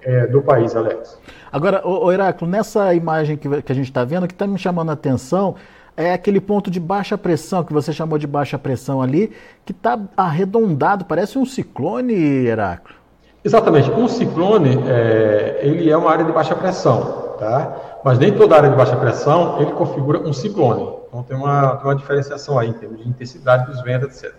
é, 0.08 0.26
do 0.26 0.40
país, 0.40 0.74
Alex. 0.74 1.18
Agora, 1.52 1.86
o, 1.86 2.06
o 2.06 2.12
Heráclio, 2.12 2.50
nessa 2.50 2.94
imagem 2.94 3.36
que, 3.36 3.62
que 3.62 3.70
a 3.70 3.74
gente 3.74 3.88
está 3.88 4.04
vendo, 4.04 4.26
que 4.26 4.32
está 4.32 4.46
me 4.46 4.58
chamando 4.58 4.88
a 4.88 4.94
atenção, 4.94 5.54
é 5.94 6.14
aquele 6.14 6.40
ponto 6.40 6.70
de 6.70 6.80
baixa 6.80 7.18
pressão 7.18 7.62
que 7.62 7.74
você 7.74 7.92
chamou 7.92 8.16
de 8.16 8.26
baixa 8.26 8.58
pressão 8.58 9.02
ali, 9.02 9.32
que 9.66 9.72
está 9.72 10.00
arredondado, 10.16 11.04
parece 11.04 11.38
um 11.38 11.44
ciclone, 11.44 12.14
Heráclito. 12.14 12.98
Exatamente. 13.44 13.90
Um 13.90 14.08
ciclone, 14.08 14.78
é, 14.86 15.60
ele 15.62 15.90
é 15.90 15.96
uma 15.96 16.10
área 16.10 16.24
de 16.24 16.32
baixa 16.32 16.54
pressão, 16.54 17.34
tá? 17.38 17.76
Mas 18.02 18.18
nem 18.18 18.32
toda 18.32 18.56
área 18.56 18.70
de 18.70 18.76
baixa 18.76 18.96
pressão, 18.96 19.60
ele 19.60 19.72
configura 19.72 20.20
um 20.20 20.32
ciclone. 20.32 20.88
Então 21.08 21.22
tem 21.22 21.36
uma, 21.36 21.76
tem 21.76 21.86
uma 21.86 21.94
diferenciação 21.94 22.58
aí 22.58 22.70
em 22.70 22.72
termos 22.72 23.02
de 23.02 23.08
intensidade 23.08 23.66
dos 23.66 23.82
ventos, 23.82 24.22
etc. 24.22 24.34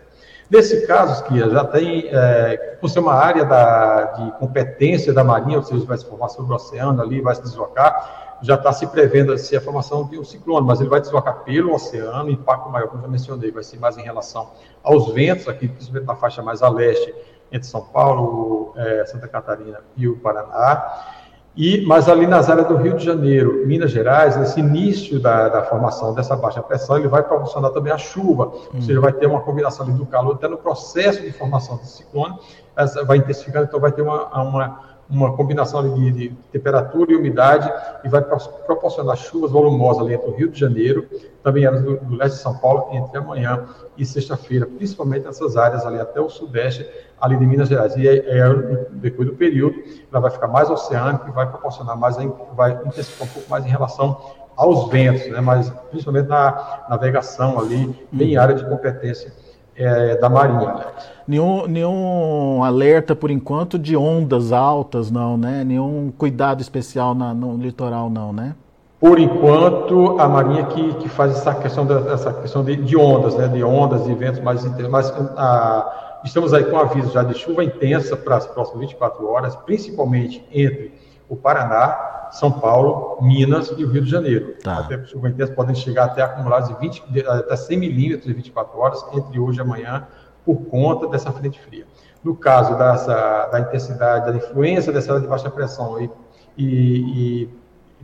Nesse 0.49 0.87
caso, 0.87 1.23
que 1.25 1.37
já 1.37 1.63
tem, 1.63 2.07
é, 2.07 2.77
por 2.81 2.89
ser 2.89 2.99
uma 2.99 3.13
área 3.13 3.45
da, 3.45 4.03
de 4.05 4.31
competência 4.39 5.13
da 5.13 5.23
Marinha, 5.23 5.57
ou 5.57 5.63
seja, 5.63 5.85
vai 5.85 5.97
se 5.97 6.05
formar 6.05 6.29
sobre 6.29 6.51
o 6.51 6.55
oceano 6.55 7.01
ali, 7.01 7.21
vai 7.21 7.35
se 7.35 7.43
deslocar, 7.43 8.37
já 8.41 8.55
está 8.55 8.73
se 8.73 8.87
prevendo 8.87 9.31
assim, 9.31 9.55
a 9.55 9.61
formação 9.61 10.07
de 10.07 10.17
um 10.17 10.23
ciclone, 10.23 10.65
mas 10.65 10.79
ele 10.79 10.89
vai 10.89 10.99
deslocar 10.99 11.43
pelo 11.43 11.75
oceano, 11.75 12.31
impacto 12.31 12.67
maior, 12.69 12.87
como 12.87 13.01
já 13.03 13.07
mencionei, 13.07 13.51
vai 13.51 13.63
ser 13.63 13.77
mais 13.77 13.95
em 13.97 14.01
relação 14.01 14.49
aos 14.81 15.13
ventos, 15.13 15.47
aqui 15.47 15.67
principalmente 15.67 16.07
na 16.07 16.15
faixa 16.15 16.41
mais 16.41 16.63
a 16.63 16.69
leste, 16.69 17.13
entre 17.51 17.67
São 17.67 17.81
Paulo, 17.81 18.73
é, 18.75 19.05
Santa 19.05 19.27
Catarina 19.27 19.81
e 19.95 20.07
o 20.07 20.17
Paraná. 20.17 21.18
E, 21.55 21.85
mas 21.85 22.07
ali 22.07 22.25
nas 22.25 22.49
áreas 22.49 22.67
do 22.67 22.77
Rio 22.77 22.95
de 22.95 23.03
Janeiro, 23.03 23.65
Minas 23.65 23.91
Gerais, 23.91 24.37
nesse 24.37 24.59
início 24.59 25.19
da, 25.19 25.49
da 25.49 25.63
formação 25.63 26.13
dessa 26.13 26.35
baixa 26.35 26.61
pressão, 26.61 26.97
ele 26.97 27.07
vai 27.07 27.23
proporcionar 27.23 27.71
também 27.71 27.91
a 27.91 27.97
chuva, 27.97 28.47
hum. 28.47 28.75
ou 28.75 28.81
seja, 28.81 29.01
vai 29.01 29.11
ter 29.11 29.27
uma 29.27 29.41
combinação 29.41 29.85
do 29.85 30.05
calor, 30.05 30.35
até 30.35 30.47
no 30.47 30.57
processo 30.57 31.21
de 31.21 31.31
formação 31.31 31.77
do 31.77 31.85
ciclone, 31.85 32.35
essa, 32.77 33.03
vai 33.03 33.17
intensificando, 33.17 33.65
então 33.65 33.79
vai 33.79 33.91
ter 33.91 34.01
uma, 34.01 34.25
uma 34.41 34.88
uma 35.09 35.35
combinação 35.35 35.95
de, 35.95 36.11
de, 36.11 36.29
temperatura 36.51 37.11
e 37.11 37.15
umidade 37.15 37.71
e 38.03 38.09
vai 38.09 38.21
proporcionar 38.21 39.17
chuvas 39.17 39.49
volumosas 39.49 40.03
ali 40.03 40.13
entre 40.13 40.29
o 40.29 40.35
Rio 40.35 40.49
de 40.49 40.59
Janeiro, 40.59 41.07
também 41.41 41.65
áreas 41.65 41.81
do, 41.81 41.97
do 41.97 42.15
leste 42.15 42.35
de 42.35 42.41
São 42.43 42.55
Paulo, 42.57 42.89
entre 42.93 43.17
amanhã 43.17 43.65
e 43.97 44.05
sexta-feira, 44.05 44.67
principalmente 44.67 45.25
nessas 45.25 45.57
áreas 45.57 45.83
ali 45.85 45.99
até 45.99 46.21
o 46.21 46.29
sudeste, 46.29 46.87
ali 47.19 47.35
de 47.37 47.45
Minas 47.45 47.69
Gerais. 47.69 47.95
E 47.95 48.07
é, 48.07 48.17
é, 48.17 48.87
depois 48.91 49.27
do 49.27 49.35
período, 49.35 49.81
ela 50.11 50.21
vai 50.21 50.29
ficar 50.29 50.47
mais 50.47 50.69
oceânica 50.69 51.27
e 51.27 51.31
vai 51.31 51.49
proporcionar 51.49 51.97
mais, 51.97 52.15
vai 52.55 52.73
intensificar 52.85 53.27
um 53.27 53.31
pouco 53.31 53.49
mais 53.49 53.65
em 53.65 53.69
relação 53.69 54.15
aos 54.55 54.89
ventos, 54.89 55.27
né, 55.31 55.41
mas 55.41 55.69
principalmente 55.89 56.27
na 56.27 56.85
navegação 56.89 57.57
ali, 57.57 58.07
bem 58.11 58.37
área 58.37 58.53
de 58.53 58.63
competência 58.65 59.33
é, 59.79 60.17
da 60.17 60.29
Marinha. 60.29 60.85
Nenhum, 61.25 61.65
nenhum 61.67 62.63
alerta, 62.63 63.15
por 63.15 63.31
enquanto, 63.31 63.79
de 63.79 63.95
ondas 63.95 64.51
altas, 64.51 65.09
não, 65.09 65.37
né? 65.37 65.63
Nenhum 65.63 66.11
cuidado 66.17 66.61
especial 66.61 67.15
na, 67.15 67.33
no 67.33 67.55
litoral, 67.55 68.09
não, 68.09 68.33
né? 68.33 68.55
Por 68.99 69.17
enquanto, 69.17 70.19
a 70.19 70.27
Marinha 70.27 70.65
que, 70.65 70.93
que 70.95 71.07
faz 71.07 71.31
essa 71.31 71.55
questão, 71.55 71.85
da, 71.85 71.99
essa 72.11 72.33
questão 72.33 72.63
de, 72.63 72.75
de 72.75 72.97
ondas, 72.97 73.35
né? 73.35 73.47
De 73.47 73.63
ondas, 73.63 74.03
de 74.03 74.13
ventos 74.13 74.41
mais 74.41 74.65
intensos. 74.65 74.91
Mas 74.91 75.09
a, 75.37 76.19
estamos 76.25 76.53
aí 76.53 76.65
com 76.65 76.77
aviso 76.77 77.11
já 77.11 77.23
de 77.23 77.33
chuva 77.33 77.63
intensa 77.63 78.17
para 78.17 78.35
as 78.35 78.45
próximas 78.45 78.81
24 78.81 79.25
horas, 79.25 79.55
principalmente 79.55 80.45
entre 80.51 80.91
o 81.29 81.35
Paraná, 81.35 82.27
são 82.31 82.51
Paulo, 82.51 83.17
Minas 83.21 83.69
e 83.77 83.83
o 83.83 83.89
Rio 83.89 84.03
de 84.03 84.09
Janeiro. 84.09 84.55
Tá. 84.63 84.79
Até 84.79 85.03
chuva 85.05 85.29
intensa 85.29 85.53
podem 85.53 85.75
chegar 85.75 86.05
até 86.05 86.21
acumulados 86.21 86.69
de 86.69 86.75
20, 86.79 87.03
até 87.27 87.55
100 87.55 87.77
milímetros 87.77 88.29
em 88.29 88.33
24 88.33 88.77
horas, 88.79 89.05
entre 89.13 89.39
hoje 89.39 89.59
e 89.59 89.61
amanhã, 89.61 90.07
por 90.45 90.55
conta 90.65 91.07
dessa 91.07 91.31
frente 91.31 91.59
fria. 91.59 91.85
No 92.23 92.35
caso 92.35 92.77
dessa, 92.77 93.47
da 93.47 93.59
intensidade, 93.59 94.31
da 94.31 94.37
influência 94.37 94.91
dessa 94.91 95.11
área 95.11 95.21
de 95.21 95.27
baixa 95.27 95.49
pressão 95.49 96.01
e, 96.01 96.11
e, 96.57 97.43
e 97.43 97.49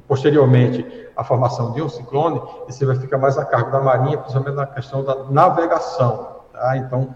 posteriormente 0.07 0.85
a 1.15 1.23
formação 1.23 1.73
de 1.73 1.81
um 1.81 1.89
ciclone, 1.89 2.41
esse 2.67 2.85
vai 2.85 2.95
ficar 2.95 3.17
mais 3.17 3.37
a 3.37 3.45
cargo 3.45 3.71
da 3.71 3.81
Marinha, 3.81 4.17
principalmente 4.17 4.55
na 4.55 4.65
questão 4.65 5.03
da 5.03 5.23
navegação. 5.25 6.35
Tá? 6.51 6.77
Então, 6.77 7.13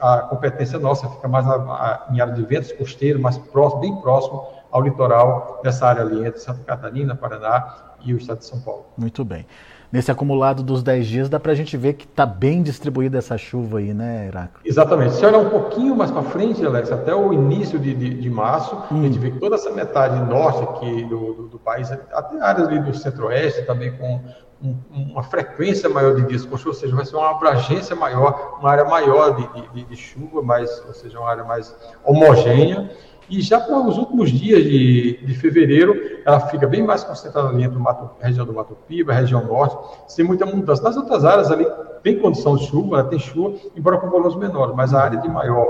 a 0.00 0.18
competência 0.18 0.78
nossa 0.78 1.08
fica 1.08 1.26
mais 1.26 1.46
a, 1.46 1.54
a, 1.54 2.06
em 2.12 2.20
área 2.20 2.32
de 2.32 2.42
ventos 2.42 2.70
costeiros, 2.72 3.20
mais 3.20 3.36
próximo, 3.36 3.80
bem 3.80 3.96
próximo 3.96 4.59
ao 4.70 4.82
litoral 4.82 5.60
dessa 5.62 5.86
área 5.86 6.02
ali 6.02 6.26
entre 6.26 6.40
Santa 6.40 6.62
Catarina, 6.64 7.14
Paraná 7.14 7.76
e 8.04 8.14
o 8.14 8.16
estado 8.16 8.38
de 8.38 8.46
São 8.46 8.60
Paulo. 8.60 8.86
Muito 8.96 9.24
bem. 9.24 9.46
Nesse 9.92 10.08
acumulado 10.08 10.62
dos 10.62 10.84
10 10.84 11.06
dias, 11.06 11.28
dá 11.28 11.40
para 11.40 11.50
a 11.50 11.54
gente 11.54 11.76
ver 11.76 11.94
que 11.94 12.04
está 12.04 12.24
bem 12.24 12.62
distribuída 12.62 13.18
essa 13.18 13.36
chuva 13.36 13.78
aí, 13.78 13.92
né, 13.92 14.28
Iraco? 14.28 14.60
Exatamente. 14.64 15.14
Se 15.14 15.26
olhar 15.26 15.38
um 15.38 15.50
pouquinho 15.50 15.96
mais 15.96 16.12
para 16.12 16.22
frente, 16.22 16.64
Alex, 16.64 16.92
até 16.92 17.12
o 17.12 17.32
início 17.32 17.76
de, 17.76 17.92
de, 17.92 18.14
de 18.20 18.30
março, 18.30 18.76
hum. 18.92 19.00
a 19.00 19.02
gente 19.02 19.18
vê 19.18 19.32
que 19.32 19.40
toda 19.40 19.56
essa 19.56 19.70
metade 19.72 20.16
norte 20.30 20.62
aqui 20.62 21.04
do, 21.06 21.34
do, 21.34 21.48
do 21.48 21.58
país, 21.58 21.90
até 21.90 22.40
áreas 22.40 22.68
ali 22.68 22.78
do 22.78 22.94
centro-oeste, 22.96 23.62
também 23.62 23.90
com 23.96 24.20
um, 24.62 24.76
uma 24.92 25.24
frequência 25.24 25.88
maior 25.88 26.14
de 26.14 26.22
dias, 26.26 26.46
ou 26.50 26.72
seja, 26.74 26.94
vai 26.94 27.04
ser 27.04 27.16
uma 27.16 27.30
abrangência 27.30 27.96
maior, 27.96 28.58
uma 28.60 28.70
área 28.70 28.84
maior 28.84 29.34
de, 29.34 29.72
de, 29.72 29.84
de 29.86 29.96
chuva, 29.96 30.40
mais, 30.40 30.70
ou 30.86 30.94
seja, 30.94 31.18
uma 31.18 31.28
área 31.28 31.42
mais 31.44 31.74
homogênea. 32.04 32.90
E 33.30 33.40
já 33.40 33.60
para 33.60 33.78
os 33.78 33.96
últimos 33.96 34.30
dias 34.30 34.64
de, 34.64 35.24
de 35.24 35.34
fevereiro, 35.34 35.94
ela 36.26 36.40
fica 36.40 36.66
bem 36.66 36.82
mais 36.82 37.04
concentrada 37.04 37.48
ali 37.48 37.62
entre 37.62 37.78
a 37.80 38.26
região 38.26 38.44
do 38.44 38.52
Mato 38.52 38.76
Piba, 38.88 39.12
região 39.12 39.46
norte, 39.46 39.76
sem 40.08 40.24
muita 40.24 40.44
mudança. 40.44 40.82
Nas 40.82 40.96
outras 40.96 41.24
áreas 41.24 41.48
ali 41.48 41.64
tem 42.02 42.18
condição 42.18 42.56
de 42.56 42.66
chuva, 42.66 42.98
ela 42.98 43.08
tem 43.08 43.20
chuva, 43.20 43.56
embora 43.76 43.98
com 43.98 44.10
volumes 44.10 44.34
menores, 44.34 44.74
mas 44.74 44.92
a 44.92 45.02
área 45.02 45.20
de 45.20 45.28
maior, 45.28 45.64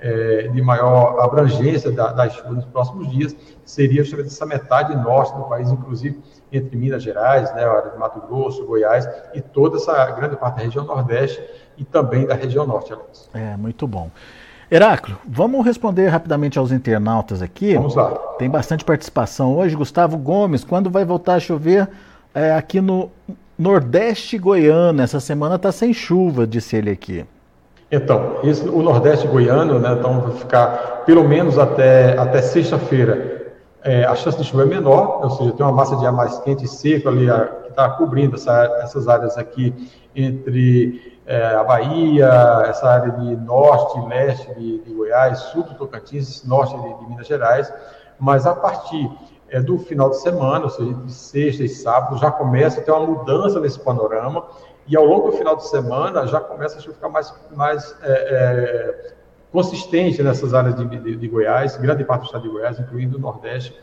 é, 0.00 0.48
de 0.48 0.60
maior 0.60 1.20
abrangência 1.20 1.92
da, 1.92 2.10
das 2.10 2.34
chuvas 2.34 2.56
nos 2.56 2.64
próximos 2.64 3.08
dias 3.10 3.36
seria 3.64 4.02
justamente 4.02 4.28
essa 4.28 4.44
metade 4.44 4.96
norte 4.96 5.36
do 5.36 5.44
país, 5.44 5.70
inclusive 5.70 6.20
entre 6.52 6.76
Minas 6.76 7.02
Gerais, 7.02 7.54
né, 7.54 7.64
a 7.64 7.70
área 7.70 7.90
de 7.92 7.98
Mato 7.98 8.20
Grosso, 8.26 8.66
Goiás 8.66 9.08
e 9.34 9.40
toda 9.40 9.76
essa 9.76 10.10
grande 10.10 10.36
parte 10.36 10.56
da 10.56 10.62
região 10.62 10.84
nordeste 10.84 11.42
e 11.76 11.84
também 11.84 12.26
da 12.26 12.34
região 12.34 12.66
norte, 12.66 12.92
Alex. 12.92 13.30
É, 13.32 13.56
muito 13.56 13.86
bom. 13.86 14.10
Heráclio, 14.74 15.16
vamos 15.24 15.64
responder 15.64 16.08
rapidamente 16.08 16.58
aos 16.58 16.72
internautas 16.72 17.40
aqui. 17.40 17.74
Vamos 17.74 17.94
lá. 17.94 18.10
Tem 18.38 18.50
bastante 18.50 18.84
participação 18.84 19.56
hoje. 19.56 19.76
Gustavo 19.76 20.16
Gomes, 20.16 20.64
quando 20.64 20.90
vai 20.90 21.04
voltar 21.04 21.34
a 21.34 21.38
chover 21.38 21.88
é, 22.34 22.52
aqui 22.56 22.80
no 22.80 23.08
Nordeste 23.56 24.36
goiano? 24.36 25.00
Essa 25.00 25.20
semana 25.20 25.54
está 25.54 25.70
sem 25.70 25.92
chuva, 25.94 26.44
disse 26.44 26.74
ele 26.74 26.90
aqui. 26.90 27.24
Então, 27.88 28.40
esse, 28.42 28.68
o 28.68 28.82
Nordeste 28.82 29.28
goiano, 29.28 29.78
né, 29.78 29.92
então 29.92 30.22
vai 30.22 30.32
ficar 30.32 31.04
pelo 31.06 31.22
menos 31.22 31.56
até, 31.56 32.18
até 32.18 32.42
sexta-feira. 32.42 33.52
É, 33.80 34.04
a 34.04 34.16
chance 34.16 34.36
de 34.36 34.42
chuva 34.42 34.64
é 34.64 34.66
menor, 34.66 35.20
ou 35.22 35.30
seja, 35.30 35.52
tem 35.52 35.64
uma 35.64 35.70
massa 35.70 35.94
de 35.94 36.04
ar 36.04 36.12
mais 36.12 36.36
quente 36.40 36.64
e 36.64 36.68
seco 36.68 37.08
ali 37.08 37.30
a, 37.30 37.44
que 37.44 37.68
está 37.68 37.90
cobrindo 37.90 38.34
essa, 38.34 38.64
essas 38.82 39.06
áreas 39.06 39.38
aqui 39.38 39.72
entre 40.16 41.13
é, 41.26 41.54
a 41.54 41.64
Bahia, 41.64 42.28
essa 42.66 42.88
área 42.88 43.12
de 43.12 43.36
norte 43.36 43.98
leste 44.08 44.52
de, 44.54 44.80
de, 44.80 44.92
Goiás, 44.92 45.38
sul 45.38 45.62
do 45.62 45.74
Tocantins, 45.74 46.44
norte 46.44 46.76
de, 46.76 46.98
de 46.98 47.06
Minas 47.08 47.26
Gerais, 47.26 47.72
mas 48.18 48.46
a 48.46 48.54
partir 48.54 49.10
é, 49.48 49.60
do 49.60 49.78
final 49.78 50.10
de 50.10 50.20
semana, 50.20 50.64
ou 50.64 50.70
seja, 50.70 50.92
de 50.92 51.12
sexta 51.12 51.64
e 51.64 51.68
sábado, 51.68 52.18
já 52.18 52.30
começa 52.30 52.80
a 52.80 52.84
ter 52.84 52.90
uma 52.90 53.06
mudança 53.06 53.58
nesse 53.58 53.80
panorama, 53.80 54.44
e 54.86 54.96
ao 54.96 55.04
longo 55.04 55.30
do 55.30 55.36
final 55.38 55.56
de 55.56 55.66
semana 55.66 56.26
já 56.26 56.40
começa 56.40 56.78
a 56.78 56.82
ficar 56.82 57.08
mais, 57.08 57.34
mais 57.52 57.96
é, 58.02 58.12
é, 58.12 59.12
consistente 59.50 60.22
nessas 60.22 60.52
áreas 60.52 60.74
de, 60.74 60.84
de, 60.84 61.16
de 61.16 61.28
Goiás, 61.28 61.76
grande 61.78 62.04
parte 62.04 62.22
do 62.22 62.26
estado 62.26 62.42
de 62.42 62.48
Goiás, 62.50 62.78
incluindo 62.78 63.16
o 63.16 63.20
Nordeste 63.20 63.74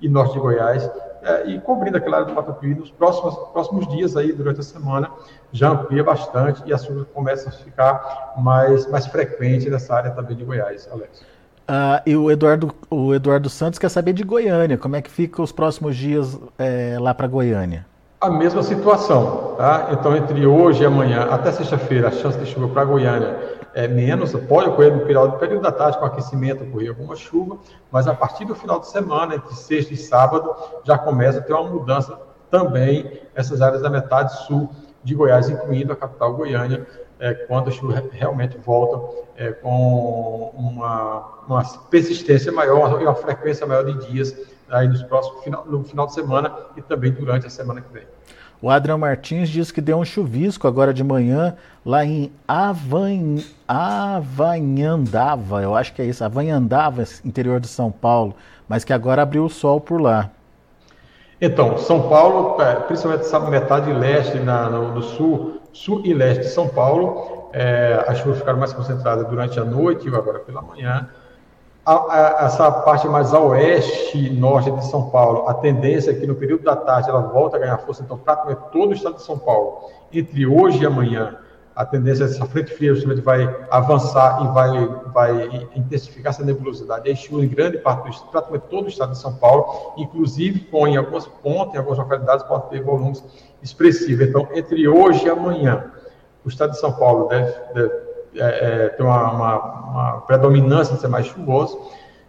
e 0.00 0.08
Norte 0.08 0.34
de 0.34 0.40
Goiás, 0.40 0.88
é, 1.22 1.46
e 1.48 1.60
cobrindo 1.60 1.98
aquela 1.98 2.18
área 2.18 2.28
do 2.28 2.34
Patupi 2.34 2.74
nos 2.74 2.90
próximos, 2.90 3.34
próximos 3.52 3.86
dias 3.88 4.16
aí, 4.16 4.32
durante 4.32 4.60
a 4.60 4.62
semana, 4.62 5.10
já 5.52 5.70
amplia 5.70 6.02
bastante 6.02 6.62
e 6.64 6.72
a 6.72 6.78
chuva 6.78 7.06
começa 7.12 7.50
a 7.50 7.52
ficar 7.52 8.34
mais, 8.38 8.86
mais 8.90 9.06
frequente 9.06 9.68
nessa 9.68 9.94
área 9.94 10.10
também 10.12 10.36
de 10.36 10.44
Goiás, 10.44 10.88
Alex. 10.90 11.22
Ah, 11.68 12.02
e 12.06 12.16
o 12.16 12.30
Eduardo, 12.30 12.74
o 12.90 13.14
Eduardo 13.14 13.48
Santos 13.48 13.78
quer 13.78 13.90
saber 13.90 14.12
de 14.12 14.24
Goiânia, 14.24 14.78
como 14.78 14.96
é 14.96 15.02
que 15.02 15.10
fica 15.10 15.42
os 15.42 15.52
próximos 15.52 15.94
dias 15.94 16.38
é, 16.58 16.96
lá 16.98 17.12
para 17.12 17.28
Goiânia? 17.28 17.86
A 18.20 18.30
mesma 18.30 18.62
situação, 18.62 19.54
tá? 19.56 19.88
Então, 19.92 20.16
entre 20.16 20.44
hoje 20.46 20.82
e 20.82 20.86
amanhã, 20.86 21.28
até 21.30 21.52
sexta-feira, 21.52 22.08
a 22.08 22.10
chance 22.10 22.38
de 22.38 22.46
chuva 22.46 22.68
para 22.68 22.84
Goiânia 22.84 23.59
é 23.74 23.86
menos, 23.86 24.32
pode 24.32 24.68
ocorrer 24.68 24.94
no 24.94 25.04
período, 25.04 25.38
período 25.38 25.62
da 25.62 25.72
tarde 25.72 25.98
com 25.98 26.04
aquecimento, 26.04 26.64
ocorrer 26.64 26.90
alguma 26.90 27.16
chuva, 27.16 27.58
mas 27.90 28.06
a 28.08 28.14
partir 28.14 28.44
do 28.44 28.54
final 28.54 28.80
de 28.80 28.88
semana, 28.88 29.34
entre 29.36 29.54
sexta 29.54 29.94
e 29.94 29.96
sábado, 29.96 30.54
já 30.84 30.98
começa 30.98 31.38
a 31.38 31.42
ter 31.42 31.52
uma 31.52 31.68
mudança 31.70 32.18
também 32.50 33.20
essas 33.34 33.62
áreas 33.62 33.82
da 33.82 33.90
metade 33.90 34.46
sul 34.46 34.70
de 35.02 35.14
Goiás, 35.14 35.48
incluindo 35.48 35.92
a 35.92 35.96
capital 35.96 36.34
Goiânia, 36.34 36.86
é, 37.18 37.34
quando 37.34 37.68
a 37.68 37.70
chuva 37.70 38.02
realmente 38.10 38.56
volta 38.58 39.24
é, 39.36 39.52
com 39.52 40.52
uma, 40.54 41.42
uma 41.46 41.62
persistência 41.90 42.50
maior 42.50 43.00
e 43.00 43.04
uma 43.04 43.14
frequência 43.14 43.66
maior 43.66 43.84
de 43.84 44.10
dias 44.10 44.34
aí 44.68 44.88
nos 44.88 45.02
próximos 45.02 45.44
no 45.66 45.84
final 45.84 46.06
de 46.06 46.14
semana 46.14 46.54
e 46.76 46.82
também 46.82 47.12
durante 47.12 47.46
a 47.46 47.50
semana 47.50 47.80
que 47.80 47.92
vem. 47.92 48.06
O 48.62 48.68
Adriano 48.68 49.00
Martins 49.00 49.48
diz 49.48 49.72
que 49.72 49.80
deu 49.80 49.96
um 49.96 50.04
chuvisco 50.04 50.68
agora 50.68 50.92
de 50.92 51.02
manhã 51.02 51.56
lá 51.84 52.04
em 52.04 52.30
Avan... 52.46 53.36
Avanhandava, 53.66 55.62
eu 55.62 55.74
acho 55.74 55.94
que 55.94 56.02
é 56.02 56.04
isso, 56.04 56.22
Avanhandava, 56.22 57.02
interior 57.24 57.58
de 57.58 57.68
São 57.68 57.90
Paulo, 57.90 58.34
mas 58.68 58.84
que 58.84 58.92
agora 58.92 59.22
abriu 59.22 59.44
o 59.44 59.48
sol 59.48 59.80
por 59.80 60.00
lá. 60.00 60.30
Então, 61.40 61.78
São 61.78 62.08
Paulo, 62.08 62.60
é, 62.60 62.74
principalmente 62.74 63.22
essa 63.22 63.40
metade 63.40 63.90
leste 63.92 64.38
na, 64.38 64.68
no, 64.68 65.02
sul, 65.02 65.62
sul 65.72 66.02
e 66.04 66.12
leste 66.12 66.42
de 66.42 66.50
São 66.50 66.68
Paulo, 66.68 67.48
é, 67.54 68.04
as 68.06 68.18
chuvas 68.18 68.38
ficaram 68.38 68.58
mais 68.58 68.74
concentradas 68.74 69.26
durante 69.26 69.58
a 69.58 69.64
noite 69.64 70.06
e 70.06 70.14
agora 70.14 70.38
pela 70.40 70.60
manhã. 70.60 71.08
A, 71.84 71.94
a, 71.94 72.46
essa 72.46 72.70
parte 72.70 73.08
mais 73.08 73.32
a 73.32 73.40
oeste, 73.40 74.30
norte 74.30 74.70
de 74.70 74.84
São 74.86 75.10
Paulo, 75.10 75.48
a 75.48 75.54
tendência 75.54 76.10
é 76.10 76.14
que 76.14 76.26
no 76.26 76.34
período 76.34 76.62
da 76.64 76.76
tarde 76.76 77.08
ela 77.08 77.22
volta 77.22 77.56
a 77.56 77.60
ganhar 77.60 77.78
força, 77.78 78.02
então 78.02 78.18
praticamente 78.18 78.60
todo 78.70 78.90
o 78.90 78.92
estado 78.92 79.16
de 79.16 79.22
São 79.22 79.38
Paulo, 79.38 79.88
entre 80.12 80.46
hoje 80.46 80.82
e 80.82 80.86
amanhã, 80.86 81.38
a 81.74 81.86
tendência 81.86 82.24
é 82.24 82.26
essa 82.26 82.44
frente 82.44 82.74
fria 82.74 82.92
justamente 82.92 83.22
vai 83.22 83.42
avançar 83.70 84.44
e 84.44 84.48
vai, 84.48 84.86
vai 85.14 85.68
intensificar 85.74 86.30
essa 86.30 86.44
nebulosidade. 86.44 87.08
Aí 87.08 87.16
chuva 87.16 87.42
em 87.42 87.48
grande 87.48 87.78
parte 87.78 88.10
do 88.10 88.26
praticamente 88.26 88.66
todo 88.68 88.84
o 88.84 88.88
estado 88.88 89.12
de 89.12 89.18
São 89.18 89.34
Paulo, 89.36 89.94
inclusive 89.96 90.60
com 90.60 90.86
em 90.86 90.98
algumas 90.98 91.26
pontas, 91.26 91.74
em 91.74 91.78
algumas 91.78 91.98
localidades, 91.98 92.44
pode 92.44 92.68
ter 92.68 92.82
volumes 92.82 93.24
expressivos. 93.62 94.26
Então, 94.26 94.46
entre 94.52 94.86
hoje 94.86 95.26
e 95.26 95.30
amanhã, 95.30 95.90
o 96.44 96.48
estado 96.48 96.72
de 96.72 96.80
São 96.80 96.92
Paulo 96.92 97.28
deve, 97.28 97.50
deve 97.72 98.09
é, 98.34 98.84
é, 98.84 98.88
ter 98.88 99.02
uma, 99.02 99.30
uma, 99.32 99.58
uma, 99.58 100.20
predominância 100.22 100.94
de 100.94 101.00
ser 101.00 101.08
mais 101.08 101.26
chuvoso. 101.26 101.78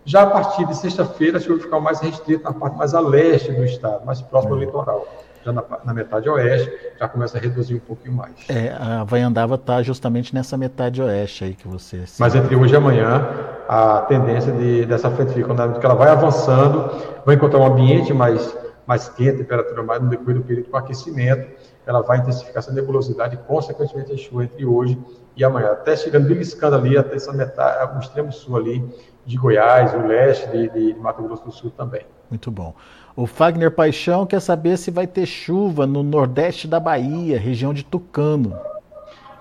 Já 0.04 0.24
a 0.24 0.28
partir 0.28 0.66
de 0.66 0.76
sexta-feira, 0.76 1.38
a 1.38 1.42
chuva 1.42 1.56
vai 1.56 1.64
ficar 1.64 1.80
mais 1.80 2.00
restrita 2.00 2.50
na 2.50 2.54
parte 2.54 2.78
mais 2.78 2.94
a 2.94 3.00
leste 3.00 3.52
do 3.52 3.64
estado, 3.64 4.06
mais 4.06 4.22
próximo 4.22 4.54
ao 4.54 4.60
uhum. 4.60 4.66
litoral 4.66 5.08
já 5.44 5.52
na, 5.52 5.64
na, 5.84 5.94
metade 5.94 6.30
oeste, 6.30 6.72
já 7.00 7.08
começa 7.08 7.38
a 7.38 7.42
reduzir 7.42 7.76
um 7.76 7.80
pouquinho 7.80 8.14
mais. 8.14 8.34
É, 8.48 8.72
a 8.74 9.04
Vaiandava 9.04 9.56
está 9.56 9.82
justamente 9.82 10.34
nessa 10.34 10.58
metade 10.58 11.02
oeste 11.02 11.44
aí 11.44 11.54
que 11.54 11.68
você... 11.68 12.04
Mas 12.20 12.36
entre 12.36 12.56
hoje 12.56 12.74
e 12.74 12.78
amanhã, 12.78 13.28
a 13.68 14.02
tendência 14.02 14.52
de, 14.52 14.86
dessa 14.86 15.10
frente 15.12 15.34
fria, 15.34 15.46
quando 15.46 15.62
ela 15.62 15.96
vai 15.96 16.10
avançando, 16.10 16.92
vai 17.26 17.36
encontrar 17.36 17.60
um 17.60 17.66
ambiente 17.66 18.14
mais, 18.14 18.56
mais 18.86 19.10
quente, 19.10 19.40
temperatura 19.40 19.84
mais 19.84 20.02
no 20.02 20.10
decorrer 20.10 20.36
do 20.36 20.44
período 20.44 20.70
com 20.70 20.78
aquecimento, 20.78 21.50
ela 21.86 22.02
vai 22.02 22.20
intensificar 22.20 22.60
essa 22.60 22.72
nebulosidade 22.72 23.36
e, 23.36 23.38
consequentemente, 23.40 24.12
a 24.12 24.18
chuva 24.18 24.44
entre 24.44 24.66
hoje 24.66 24.98
e 25.36 25.44
amanhã, 25.44 25.72
até 25.72 25.96
chegando 25.96 26.28
beliscando 26.28 26.76
ali, 26.76 26.98
até 26.98 27.16
essa 27.16 27.32
metade, 27.32 27.96
o 27.96 28.00
extremo 28.00 28.32
sul 28.32 28.58
ali 28.58 28.84
de 29.26 29.38
Goiás, 29.38 29.94
o 29.94 30.06
leste 30.06 30.48
de, 30.50 30.70
de, 30.70 30.94
de 30.94 31.00
Mato 31.00 31.22
Grosso 31.24 31.46
do 31.46 31.52
Sul 31.52 31.72
também. 31.76 32.02
Muito 32.30 32.50
bom. 32.50 32.74
O 33.16 33.28
Fagner 33.28 33.72
Paixão 33.72 34.26
quer 34.26 34.40
saber 34.40 34.78
se 34.78 34.90
vai 34.90 35.06
ter 35.06 35.26
chuva 35.26 35.86
no 35.86 36.02
nordeste 36.02 36.68
da 36.68 36.80
Bahia, 36.80 37.38
região 37.38 37.74
de 37.74 37.84
Tucano. 37.84 38.58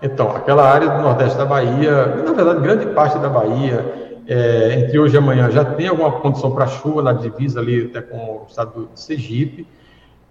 Então, 0.02 0.35
aquela 0.35 0.68
área 0.68 0.88
do 0.88 1.02
nordeste 1.02 1.37
da 1.37 1.44
Bahia, 1.44 2.06
na 2.25 2.32
verdade, 2.32 2.61
grande 2.61 2.87
parte 2.87 3.18
da 3.18 3.28
Bahia, 3.28 4.11
é, 4.26 4.80
entre 4.80 4.99
hoje 4.99 5.14
e 5.14 5.18
amanhã, 5.18 5.50
já 5.50 5.64
tem 5.64 5.88
alguma 5.88 6.12
condição 6.12 6.52
para 6.52 6.66
chuva 6.66 7.02
na 7.02 7.12
divisa 7.12 7.61
ali 7.61 7.87
até 7.87 8.00
com 8.00 8.16
o 8.16 8.47
estado 8.49 8.88
de 8.92 9.00
Sergipe. 9.00 9.66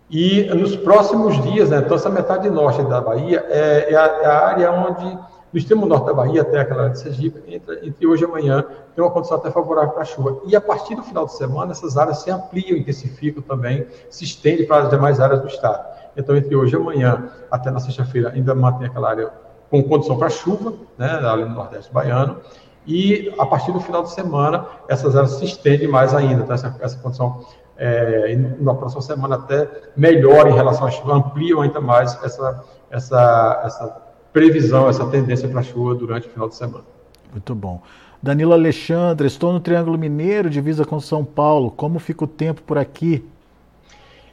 E 0.10 0.44
nos 0.56 0.76
próximos 0.76 1.42
dias, 1.44 1.70
né, 1.70 1.78
então 1.78 1.96
essa 1.96 2.10
metade 2.10 2.50
norte 2.50 2.82
da 2.84 3.00
Bahia 3.00 3.46
é, 3.48 3.94
é, 3.94 3.96
a, 3.96 4.06
é 4.06 4.26
a 4.26 4.48
área 4.48 4.72
onde 4.72 5.18
do 5.52 5.58
extremo 5.58 5.86
norte 5.86 6.06
da 6.06 6.14
Bahia 6.14 6.42
até 6.42 6.60
aquela 6.60 6.84
área 6.84 6.94
de 6.94 7.00
Sergipe, 7.00 7.42
entre, 7.48 7.88
entre 7.88 8.08
hoje 8.08 8.24
e 8.24 8.26
amanhã, 8.26 8.64
tem 8.96 9.04
uma 9.04 9.10
condição 9.10 9.38
até 9.38 9.50
favorável 9.50 9.92
para 9.92 10.06
chuva. 10.06 10.42
E 10.46 10.56
a 10.56 10.62
partir 10.62 10.96
do 10.96 11.04
final 11.04 11.26
de 11.26 11.34
semana, 11.34 11.72
essas 11.72 11.98
áreas 11.98 12.20
se 12.20 12.30
ampliam, 12.30 12.78
intensificam 12.78 13.42
também, 13.42 13.88
se 14.10 14.24
estendem 14.24 14.68
para 14.68 14.84
as 14.84 14.90
demais 14.90 15.20
áreas 15.20 15.42
do 15.42 15.48
estado. 15.48 15.88
Então, 16.16 16.36
entre 16.36 16.56
hoje 16.56 16.76
e 16.76 16.78
amanhã, 16.78 17.30
até 17.50 17.72
na 17.72 17.80
sexta-feira, 17.80 18.30
ainda 18.30 18.54
mantém 18.54 18.88
aquela 18.88 19.10
área 19.10 19.32
com 19.70 19.84
condição 19.84 20.18
para 20.18 20.30
chuva, 20.30 20.74
né, 20.98 21.08
ali 21.08 21.46
no 21.46 21.56
Nordeste 21.56 21.92
baiano, 21.94 22.38
e 22.86 23.34
a 23.38 23.46
partir 23.46 23.72
do 23.72 23.80
final 23.80 24.04
de 24.04 24.12
semana, 24.12 24.66
essas 24.88 25.16
áreas 25.16 25.34
se 25.34 25.46
estendem 25.46 25.88
mais 25.88 26.14
ainda, 26.14 26.44
tá? 26.44 26.56
essa, 26.56 26.76
essa 26.80 26.98
condição 26.98 27.46
é, 27.78 28.36
na 28.60 28.74
próxima 28.74 29.02
semana 29.02 29.36
até 29.36 29.70
melhora 29.96 30.50
em 30.50 30.54
relação 30.54 30.88
à 30.88 30.92
chuva, 30.92 31.14
ampliam 31.14 31.62
ainda 31.62 31.80
mais 31.80 32.18
essa, 32.24 32.64
essa, 32.90 33.62
essa 33.64 34.09
previsão, 34.32 34.90
essa 34.90 35.06
tendência 35.08 35.48
para 35.48 35.64
chuva 35.64 35.96
durante 35.96 36.28
o 36.28 36.32
final 36.32 36.48
de 36.48 36.56
semana. 36.56 36.84
Muito 37.32 37.54
bom. 37.56 37.82
Danilo 38.22 38.54
Alexandre, 38.54 39.28
estou 39.28 39.54
no 39.54 39.60
Triângulo 39.60 39.98
Mineiro, 39.98 40.50
divisa 40.50 40.84
com 40.84 41.00
São 41.00 41.24
Paulo. 41.24 41.72
Como 41.72 42.00
fica 42.00 42.26
o 42.26 42.28
tempo 42.28 42.62
por 42.64 42.78
aqui? 42.78 43.24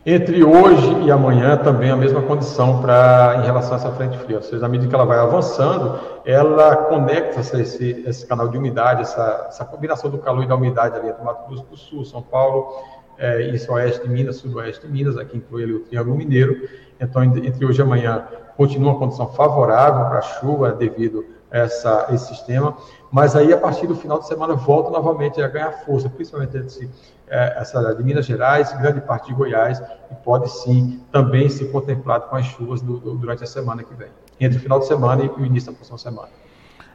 Entre 0.04 0.44
hoje 0.44 1.04
e 1.04 1.10
amanhã 1.10 1.56
também 1.56 1.90
a 1.90 1.96
mesma 1.96 2.22
condição 2.22 2.80
para 2.80 3.40
em 3.40 3.44
relação 3.44 3.72
a 3.72 3.76
essa 3.76 3.90
frente 3.92 4.16
fria. 4.18 4.36
Ou 4.36 4.42
seja, 4.42 4.64
à 4.64 4.68
medida 4.68 4.88
que 4.88 4.94
ela 4.94 5.04
vai 5.04 5.18
avançando, 5.18 5.98
ela 6.24 6.76
conecta 6.76 7.40
esse, 7.40 8.04
esse 8.06 8.24
canal 8.24 8.48
de 8.48 8.56
umidade, 8.56 9.02
essa, 9.02 9.46
essa, 9.48 9.64
combinação 9.64 10.08
do 10.08 10.18
calor 10.18 10.44
e 10.44 10.46
da 10.46 10.54
umidade 10.54 10.96
ali 10.96 11.08
entre 11.08 11.24
Mato 11.24 11.48
Grosso 11.48 11.64
do 11.64 11.76
Sul, 11.76 12.04
São 12.04 12.22
Paulo, 12.22 12.84
é, 13.18 13.48
isso 13.50 13.72
oeste 13.72 14.06
de 14.06 14.08
Minas, 14.08 14.36
sudoeste 14.36 14.86
de 14.86 14.92
Minas, 14.92 15.16
aqui 15.16 15.38
inclui 15.38 15.64
ali 15.64 15.72
o 15.72 15.80
Triângulo 15.80 16.16
Mineiro. 16.16 16.68
Então, 17.00 17.24
entre 17.24 17.64
hoje 17.64 17.80
e 17.80 17.82
amanhã, 17.82 18.24
continua 18.56 18.92
uma 18.92 18.98
condição 18.98 19.28
favorável 19.28 20.06
para 20.06 20.22
chuva 20.22 20.72
devido 20.72 21.24
a 21.50 21.58
essa, 21.58 22.06
esse 22.10 22.28
sistema, 22.28 22.76
mas 23.10 23.36
aí 23.36 23.52
a 23.52 23.58
partir 23.58 23.86
do 23.86 23.94
final 23.94 24.18
de 24.18 24.26
semana 24.26 24.54
volta 24.54 24.90
novamente 24.90 25.40
a 25.40 25.48
ganhar 25.48 25.72
força, 25.84 26.08
principalmente 26.08 26.56
esse, 26.56 26.90
é, 27.28 27.60
essa 27.60 27.94
de 27.94 28.02
Minas 28.02 28.26
Gerais, 28.26 28.72
grande 28.78 29.00
parte 29.00 29.28
de 29.28 29.34
Goiás, 29.34 29.80
e 30.10 30.14
pode 30.24 30.50
sim 30.50 31.00
também 31.12 31.48
ser 31.48 31.70
contemplado 31.70 32.28
com 32.28 32.36
as 32.36 32.46
chuvas 32.46 32.80
do, 32.80 32.98
do, 32.98 33.14
durante 33.14 33.44
a 33.44 33.46
semana 33.46 33.82
que 33.82 33.94
vem, 33.94 34.08
entre 34.40 34.58
o 34.58 34.60
final 34.60 34.80
de 34.80 34.86
semana 34.86 35.24
e 35.24 35.28
o 35.28 35.44
início 35.44 35.70
da 35.70 35.76
próxima 35.76 35.98
semana. 35.98 36.28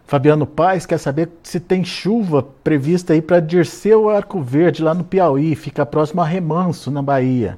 Fabiano 0.06 0.46
Paz 0.46 0.86
quer 0.86 0.98
saber 0.98 1.30
se 1.42 1.60
tem 1.60 1.86
chuva 1.86 2.44
prevista 2.64 3.14
aí 3.14 3.22
para 3.22 3.40
Dirceu 3.40 4.10
Arco 4.10 4.42
Verde, 4.42 4.84
lá 4.84 4.94
no 4.94 5.06
Piauí, 5.06 5.56
fica 5.56 5.86
próximo 5.86 6.22
a 6.22 6.26
Remanso, 6.26 6.92
na 6.92 7.02
Bahia 7.02 7.58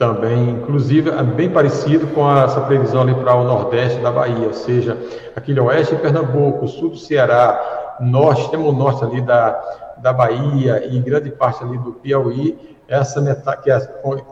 também, 0.00 0.48
inclusive, 0.48 1.10
é 1.10 1.22
bem 1.22 1.50
parecido 1.50 2.06
com 2.14 2.26
essa 2.34 2.58
previsão 2.62 3.02
ali 3.02 3.14
para 3.14 3.34
o 3.34 3.44
nordeste 3.44 4.00
da 4.00 4.10
Bahia, 4.10 4.46
ou 4.46 4.54
seja, 4.54 4.96
aquele 5.36 5.60
oeste 5.60 5.94
de 5.94 6.00
Pernambuco, 6.00 6.66
sul 6.66 6.88
do 6.88 6.96
Ceará, 6.96 7.98
norte, 8.00 8.40
extremo 8.40 8.72
norte 8.72 9.04
ali 9.04 9.20
da, 9.20 9.60
da 9.98 10.10
Bahia 10.10 10.86
e 10.90 10.98
grande 11.00 11.30
parte 11.30 11.62
ali 11.62 11.76
do 11.76 11.92
Piauí, 11.92 12.78
essa 12.88 13.20
metade, 13.20 13.60
que 13.60 13.70
é, 13.70 13.78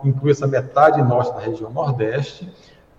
inclui 0.04 0.30
essa 0.30 0.46
metade 0.46 1.02
norte 1.02 1.34
da 1.34 1.40
região 1.40 1.70
nordeste, 1.70 2.50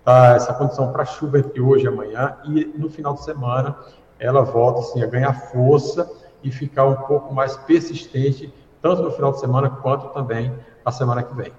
tá, 0.04 0.34
essa 0.36 0.54
condição 0.54 0.92
para 0.92 1.04
chuva 1.04 1.40
entre 1.40 1.60
hoje 1.60 1.86
e 1.86 1.88
amanhã, 1.88 2.36
e 2.44 2.72
no 2.78 2.88
final 2.88 3.14
de 3.14 3.24
semana 3.24 3.74
ela 4.16 4.42
volta 4.42 4.78
assim, 4.78 5.02
a 5.02 5.06
ganhar 5.06 5.32
força 5.32 6.08
e 6.40 6.52
ficar 6.52 6.84
um 6.84 6.94
pouco 6.94 7.34
mais 7.34 7.56
persistente, 7.56 8.54
tanto 8.80 9.02
no 9.02 9.10
final 9.10 9.32
de 9.32 9.40
semana 9.40 9.68
quanto 9.68 10.06
também 10.10 10.54
na 10.86 10.92
semana 10.92 11.20
que 11.24 11.34
vem. 11.34 11.52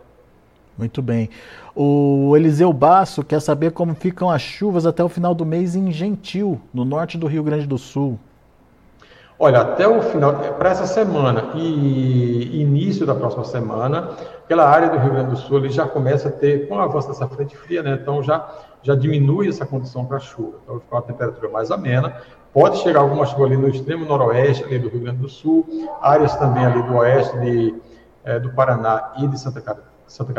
Muito 0.77 1.01
bem. 1.01 1.29
O 1.75 2.35
Eliseu 2.35 2.71
Basso 2.73 3.23
quer 3.23 3.39
saber 3.39 3.71
como 3.71 3.93
ficam 3.93 4.29
as 4.29 4.41
chuvas 4.41 4.85
até 4.85 5.03
o 5.03 5.09
final 5.09 5.33
do 5.33 5.45
mês 5.45 5.75
em 5.75 5.91
Gentil, 5.91 6.59
no 6.73 6.83
norte 6.83 7.17
do 7.17 7.27
Rio 7.27 7.43
Grande 7.43 7.67
do 7.67 7.77
Sul. 7.77 8.19
Olha, 9.43 9.61
até 9.61 9.87
o 9.87 10.03
final, 10.03 10.35
para 10.35 10.69
essa 10.69 10.85
semana 10.85 11.49
e 11.55 12.61
início 12.61 13.07
da 13.07 13.15
próxima 13.15 13.43
semana, 13.43 14.11
aquela 14.43 14.69
área 14.69 14.89
do 14.89 14.99
Rio 14.99 15.13
Grande 15.13 15.31
do 15.31 15.35
Sul 15.35 15.67
já 15.67 15.87
começa 15.87 16.29
a 16.29 16.31
ter, 16.31 16.67
com 16.67 16.75
o 16.75 16.79
avanço 16.79 17.07
dessa 17.07 17.27
frente 17.27 17.57
fria, 17.57 17.81
né, 17.81 17.97
então 17.99 18.21
já, 18.21 18.47
já 18.83 18.93
diminui 18.93 19.49
essa 19.49 19.65
condição 19.65 20.05
para 20.05 20.19
chuva. 20.19 20.59
Então 20.61 20.75
vai 20.75 20.83
ficar 20.83 20.95
uma 20.97 21.01
temperatura 21.01 21.49
mais 21.49 21.71
amena. 21.71 22.17
Pode 22.53 22.77
chegar 22.83 22.99
alguma 22.99 23.25
chuva 23.25 23.45
ali 23.45 23.57
no 23.57 23.67
extremo 23.67 24.05
noroeste 24.05 24.63
ali 24.63 24.77
do 24.77 24.89
Rio 24.89 25.01
Grande 25.01 25.17
do 25.17 25.29
Sul, 25.29 25.65
áreas 26.01 26.35
também 26.35 26.63
ali 26.63 26.83
do 26.83 26.93
oeste 26.97 27.35
de, 27.39 27.75
é, 28.23 28.39
do 28.39 28.53
Paraná 28.53 29.13
e 29.17 29.27
de 29.27 29.39
Santa 29.39 29.59
Catarina 29.59 29.90
Santa 30.11 30.33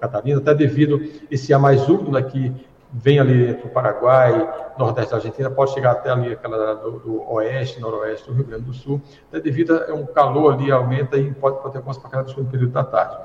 Catarina, 0.00 0.40
até 0.40 0.54
devido 0.54 1.00
esse 1.30 1.54
ar 1.54 1.60
mais 1.60 1.88
úmido 1.88 2.16
aqui 2.16 2.50
né, 2.50 2.54
vem 2.92 3.20
ali 3.20 3.54
para 3.54 3.66
o 3.66 3.70
Paraguai, 3.70 4.72
nordeste 4.76 5.10
da 5.10 5.16
Argentina, 5.18 5.50
pode 5.50 5.72
chegar 5.72 5.92
até 5.92 6.10
ali 6.10 6.32
aquela 6.32 6.74
do, 6.74 6.98
do, 6.98 7.32
oeste, 7.32 7.80
noroeste 7.80 8.26
do 8.26 8.34
Rio 8.34 8.44
Grande 8.44 8.64
do 8.64 8.74
Sul, 8.74 9.00
até 9.28 9.40
devido 9.40 9.72
a 9.72 9.94
um 9.94 10.04
calor 10.06 10.54
ali 10.54 10.72
aumenta 10.72 11.16
e 11.16 11.32
pode, 11.32 11.58
pode 11.58 11.72
ter 11.72 11.78
algumas 11.78 11.98
pancadas 11.98 12.34
no 12.34 12.44
período 12.44 12.72
da 12.72 12.82
tarde. 12.82 13.16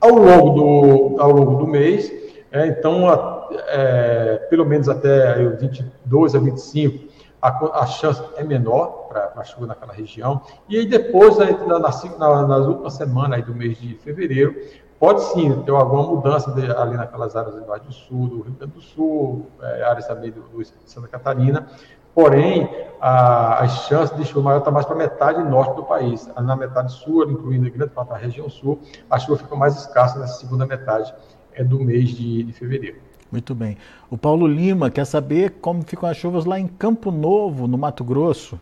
Ao 0.00 0.10
longo 0.10 0.50
do, 0.50 1.22
ao 1.22 1.30
longo 1.30 1.56
do 1.56 1.66
mês, 1.66 2.12
é, 2.52 2.66
então, 2.66 3.08
a, 3.08 3.48
é, 3.68 4.46
pelo 4.50 4.66
menos 4.66 4.88
até 4.88 5.42
22 5.48 6.34
a 6.34 6.38
25, 6.38 7.10
a, 7.40 7.80
a 7.80 7.86
chance 7.86 8.22
é 8.36 8.44
menor 8.44 9.08
para 9.08 9.44
chuva 9.44 9.66
naquela 9.66 9.92
região. 9.92 10.42
E 10.68 10.76
aí 10.76 10.86
depois, 10.86 11.38
na, 11.38 11.78
na, 11.78 12.46
nas 12.46 12.66
últimas 12.66 12.92
semanas 12.94 13.44
do 13.46 13.54
mês 13.54 13.78
de 13.78 13.94
fevereiro, 13.94 14.54
Pode 15.00 15.22
sim 15.32 15.62
ter 15.62 15.70
alguma 15.70 16.02
mudança 16.02 16.52
de, 16.52 16.70
ali 16.72 16.94
naquelas 16.94 17.34
áreas 17.34 17.54
do 17.54 17.64
Vale 17.64 17.84
do 17.84 17.92
Sul, 17.92 18.28
do 18.28 18.42
Rio 18.42 18.54
Grande 18.58 18.74
do 18.74 18.82
Sul, 18.82 19.46
é, 19.62 19.82
áreas 19.82 20.06
também 20.06 20.30
do, 20.30 20.42
do 20.42 20.62
Santa 20.84 21.08
Catarina, 21.08 21.66
porém, 22.14 22.68
a, 23.00 23.64
as 23.64 23.86
chances 23.86 24.14
de 24.14 24.26
chuva 24.26 24.42
maior 24.42 24.58
estão 24.58 24.70
tá 24.70 24.74
mais 24.74 24.84
para 24.84 24.94
a 24.94 24.98
metade 24.98 25.42
norte 25.42 25.74
do 25.74 25.84
país. 25.84 26.28
Na 26.36 26.54
metade 26.54 26.92
sul, 26.92 27.30
incluindo 27.30 27.70
grande 27.70 27.94
parte 27.94 28.10
da 28.10 28.16
região 28.18 28.50
sul, 28.50 28.78
a 29.08 29.18
chuva 29.18 29.38
fica 29.38 29.56
mais 29.56 29.74
escassa 29.74 30.18
nessa 30.18 30.38
segunda 30.38 30.66
metade 30.66 31.14
é, 31.54 31.64
do 31.64 31.80
mês 31.80 32.10
de, 32.10 32.42
de 32.42 32.52
fevereiro. 32.52 33.00
Muito 33.32 33.54
bem. 33.54 33.78
O 34.10 34.18
Paulo 34.18 34.46
Lima 34.46 34.90
quer 34.90 35.06
saber 35.06 35.60
como 35.62 35.82
ficam 35.82 36.10
as 36.10 36.16
chuvas 36.18 36.44
lá 36.44 36.60
em 36.60 36.66
Campo 36.66 37.10
Novo, 37.10 37.66
no 37.66 37.78
Mato 37.78 38.04
Grosso. 38.04 38.60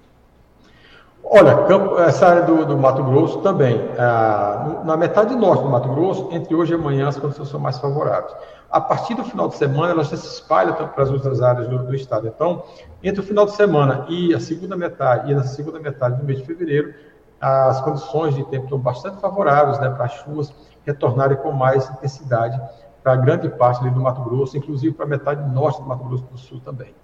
Olha, 1.30 2.04
essa 2.06 2.26
área 2.26 2.42
do, 2.42 2.64
do 2.64 2.78
Mato 2.78 3.02
Grosso 3.02 3.40
também. 3.40 3.78
Ah, 3.98 4.80
na 4.84 4.96
metade 4.96 5.36
norte 5.36 5.62
do 5.62 5.68
Mato 5.68 5.88
Grosso, 5.90 6.28
entre 6.32 6.54
hoje 6.54 6.72
e 6.72 6.74
amanhã, 6.74 7.06
as 7.08 7.18
condições 7.18 7.48
são 7.48 7.60
mais 7.60 7.78
favoráveis. 7.78 8.34
A 8.70 8.80
partir 8.80 9.14
do 9.14 9.22
final 9.22 9.46
de 9.48 9.56
semana, 9.56 9.92
ela 9.92 10.04
já 10.04 10.16
se 10.16 10.26
espalha 10.26 10.72
para 10.72 11.02
as 11.02 11.10
outras 11.10 11.42
áreas 11.42 11.68
do, 11.68 11.78
do, 11.84 11.94
estado. 11.94 12.26
Então, 12.26 12.62
entre 13.02 13.20
o 13.20 13.22
final 13.22 13.44
de 13.44 13.52
semana 13.52 14.06
e 14.08 14.34
a 14.34 14.40
segunda 14.40 14.74
metade, 14.74 15.30
e 15.30 15.34
na 15.34 15.42
segunda 15.42 15.78
metade 15.78 16.16
do 16.16 16.24
mês 16.24 16.38
de 16.38 16.46
fevereiro, 16.46 16.94
as 17.38 17.80
condições 17.82 18.34
de 18.34 18.44
tempo 18.44 18.64
estão 18.64 18.78
bastante 18.78 19.20
favoráveis 19.20 19.78
né, 19.80 19.90
para 19.90 20.06
as 20.06 20.12
chuvas 20.12 20.52
retornarem 20.86 21.36
com 21.36 21.52
mais 21.52 21.88
intensidade 21.90 22.58
para 23.02 23.16
grande 23.16 23.48
parte 23.50 23.86
do 23.88 24.00
Mato 24.00 24.22
Grosso, 24.22 24.56
inclusive 24.56 24.94
para 24.94 25.04
a 25.04 25.08
metade 25.08 25.54
norte 25.54 25.80
do 25.80 25.86
Mato 25.86 26.04
Grosso 26.04 26.24
do 26.24 26.38
Sul 26.38 26.60
também. 26.64 26.94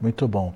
Muito 0.00 0.26
bom. 0.26 0.52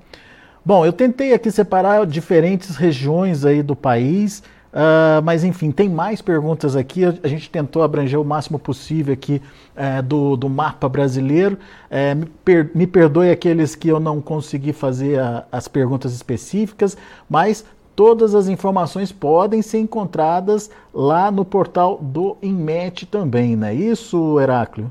Bom, 0.65 0.83
eu 0.83 0.91
tentei 0.91 1.31
aqui 1.31 1.51
separar 1.51 2.07
diferentes 2.07 2.75
regiões 2.75 3.45
aí 3.45 3.61
do 3.61 3.75
país, 3.75 4.39
uh, 4.73 5.21
mas 5.23 5.43
enfim, 5.43 5.69
tem 5.69 5.87
mais 5.87 6.23
perguntas 6.23 6.75
aqui. 6.75 7.05
A 7.05 7.27
gente 7.27 7.51
tentou 7.51 7.83
abranger 7.83 8.19
o 8.19 8.25
máximo 8.25 8.57
possível 8.57 9.13
aqui 9.13 9.39
uh, 9.77 10.01
do, 10.01 10.35
do 10.35 10.49
mapa 10.49 10.89
brasileiro. 10.89 11.55
Uh, 11.91 12.15
me, 12.15 12.25
per, 12.25 12.71
me, 12.73 12.87
perdoe 12.87 13.29
aqueles 13.29 13.75
que 13.75 13.89
eu 13.89 13.99
não 13.99 14.19
consegui 14.19 14.73
fazer 14.73 15.19
a, 15.19 15.45
as 15.51 15.67
perguntas 15.67 16.15
específicas, 16.15 16.97
mas 17.29 17.63
todas 17.95 18.33
as 18.33 18.47
informações 18.47 19.11
podem 19.11 19.61
ser 19.61 19.77
encontradas 19.77 20.71
lá 20.91 21.29
no 21.29 21.45
portal 21.45 21.99
do 22.01 22.37
INMET 22.41 23.05
também, 23.05 23.55
não 23.55 23.67
é 23.67 23.73
isso, 23.75 24.39
Heráclio? 24.39 24.89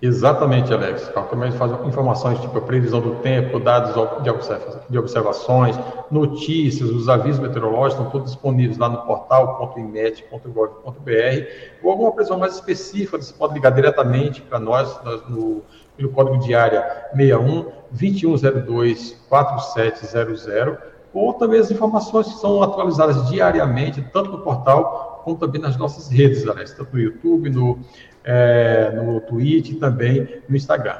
Exatamente, 0.00 0.72
Alex. 0.72 1.10
Também 1.30 1.50
faz 1.52 1.72
informações 1.86 2.40
tipo 2.40 2.58
a 2.58 2.60
previsão 2.60 3.00
do 3.00 3.16
tempo, 3.16 3.58
dados 3.58 3.94
de 4.90 4.98
observações, 4.98 5.74
notícias, 6.10 6.90
os 6.90 7.08
avisos 7.08 7.40
meteorológicos 7.40 7.94
estão 7.94 8.10
todos 8.10 8.32
disponíveis 8.32 8.76
lá 8.76 8.90
no 8.90 8.98
portal.imet.gov.br 9.02 11.46
ou 11.82 11.90
alguma 11.90 12.12
previsão 12.12 12.38
mais 12.38 12.56
específica, 12.56 13.16
você 13.16 13.32
pode 13.32 13.54
ligar 13.54 13.70
diretamente 13.70 14.42
para 14.42 14.58
nós 14.58 15.00
no, 15.28 15.62
no 15.98 16.08
código 16.10 16.40
de 16.40 16.54
área 16.54 17.06
61 17.16 17.72
2102 17.90 19.12
4700 19.30 20.46
ou 21.14 21.32
também 21.32 21.58
as 21.58 21.70
informações 21.70 22.26
que 22.26 22.38
são 22.38 22.62
atualizadas 22.62 23.30
diariamente, 23.30 24.06
tanto 24.12 24.30
no 24.30 24.40
portal 24.40 25.22
como 25.24 25.38
também 25.38 25.60
nas 25.60 25.76
nossas 25.76 26.08
redes, 26.08 26.46
Alex, 26.46 26.72
tanto 26.72 26.92
no 26.92 27.00
YouTube, 27.00 27.48
no 27.48 27.78
é, 28.26 28.90
no 28.90 29.20
Twitch 29.20 29.70
e 29.70 29.74
também 29.76 30.28
no 30.48 30.56
Instagram. 30.56 30.98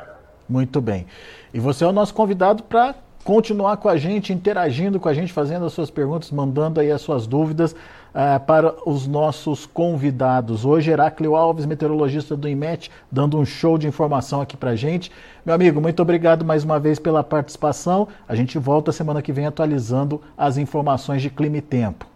Muito 0.49 0.81
bem. 0.81 1.07
E 1.53 1.59
você 1.59 1.85
é 1.85 1.87
o 1.89 1.93
nosso 1.93 2.15
convidado 2.15 2.63
para 2.63 2.95
continuar 3.25 3.77
com 3.79 3.89
a 3.89 3.97
gente, 3.97 4.33
interagindo 4.33 5.01
com 5.01 5.09
a 5.09 5.15
gente, 5.15 5.33
fazendo 5.33 5.67
as 5.67 5.73
suas 5.73 5.91
perguntas, 5.91 6.31
mandando 6.31 6.79
aí 6.79 6.93
as 6.93 7.01
suas 7.01 7.27
dúvidas 7.27 7.73
uh, 7.73 8.39
para 8.47 8.73
os 8.89 9.09
nossos 9.09 9.67
convidados. 9.67 10.65
Hoje, 10.65 10.93
Heráclio 10.93 11.35
Alves, 11.35 11.67
meteorologista 11.67 12.37
do 12.37 12.49
IMET, 12.49 12.89
dando 13.11 13.37
um 13.37 13.45
show 13.45 13.77
de 13.77 13.89
informação 13.89 14.41
aqui 14.41 14.57
para 14.57 14.71
a 14.71 14.77
gente. 14.77 15.11
Meu 15.45 15.57
amigo, 15.57 15.81
muito 15.81 16.01
obrigado 16.01 16.45
mais 16.45 16.63
uma 16.63 16.79
vez 16.79 17.01
pela 17.01 17.25
participação. 17.25 18.07
A 18.29 18.37
gente 18.37 18.57
volta 18.59 18.93
semana 18.93 19.21
que 19.21 19.33
vem 19.33 19.47
atualizando 19.47 20.23
as 20.39 20.57
informações 20.57 21.21
de 21.21 21.29
clima 21.29 21.57
e 21.57 21.63
tempo. 21.63 22.07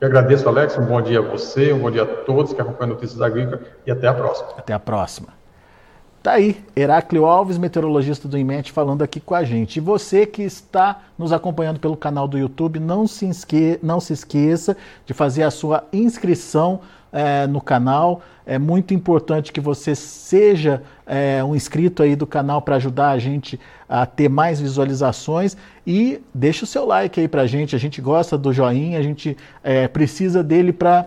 Eu 0.00 0.06
agradeço, 0.06 0.48
Alex. 0.48 0.78
Um 0.78 0.86
bom 0.86 1.02
dia 1.02 1.18
a 1.18 1.22
você, 1.22 1.72
um 1.72 1.80
bom 1.80 1.90
dia 1.90 2.04
a 2.04 2.06
todos 2.06 2.52
que 2.52 2.60
acompanham 2.60 2.94
Notícias 2.94 3.20
Agrícolas 3.20 3.60
e 3.84 3.90
até 3.90 4.06
a 4.06 4.14
próxima. 4.14 4.48
Até 4.56 4.72
a 4.72 4.78
próxima. 4.78 5.28
Tá 6.22 6.32
aí, 6.32 6.62
Heráclio 6.76 7.26
Alves, 7.26 7.58
meteorologista 7.58 8.28
do 8.28 8.38
IMET, 8.38 8.70
falando 8.70 9.02
aqui 9.02 9.18
com 9.18 9.34
a 9.34 9.42
gente. 9.42 9.76
E 9.76 9.80
você 9.80 10.24
que 10.24 10.42
está 10.42 11.00
nos 11.16 11.32
acompanhando 11.32 11.80
pelo 11.80 11.96
canal 11.96 12.28
do 12.28 12.38
YouTube, 12.38 12.78
não 12.78 13.06
se, 13.06 13.28
esque... 13.28 13.78
não 13.82 13.98
se 13.98 14.12
esqueça 14.12 14.76
de 15.04 15.14
fazer 15.14 15.42
a 15.42 15.50
sua 15.50 15.84
inscrição 15.92 16.80
é, 17.12 17.46
no 17.46 17.60
canal. 17.60 18.22
É 18.46 18.58
muito 18.58 18.94
importante 18.94 19.52
que 19.52 19.60
você 19.60 19.94
seja 19.94 20.82
é, 21.06 21.42
um 21.44 21.54
inscrito 21.54 22.02
aí 22.02 22.16
do 22.16 22.26
canal 22.26 22.62
para 22.62 22.76
ajudar 22.76 23.10
a 23.10 23.18
gente 23.18 23.58
a 23.88 24.06
ter 24.06 24.28
mais 24.28 24.60
visualizações 24.60 25.56
e 25.86 26.20
deixa 26.34 26.64
o 26.64 26.66
seu 26.66 26.84
like 26.86 27.20
aí 27.20 27.28
para 27.28 27.42
a 27.42 27.46
gente. 27.46 27.76
A 27.76 27.78
gente 27.78 28.00
gosta 28.00 28.38
do 28.38 28.52
joinha, 28.52 28.98
a 28.98 29.02
gente 29.02 29.36
é, 29.62 29.86
precisa 29.88 30.42
dele 30.42 30.72
para 30.72 31.06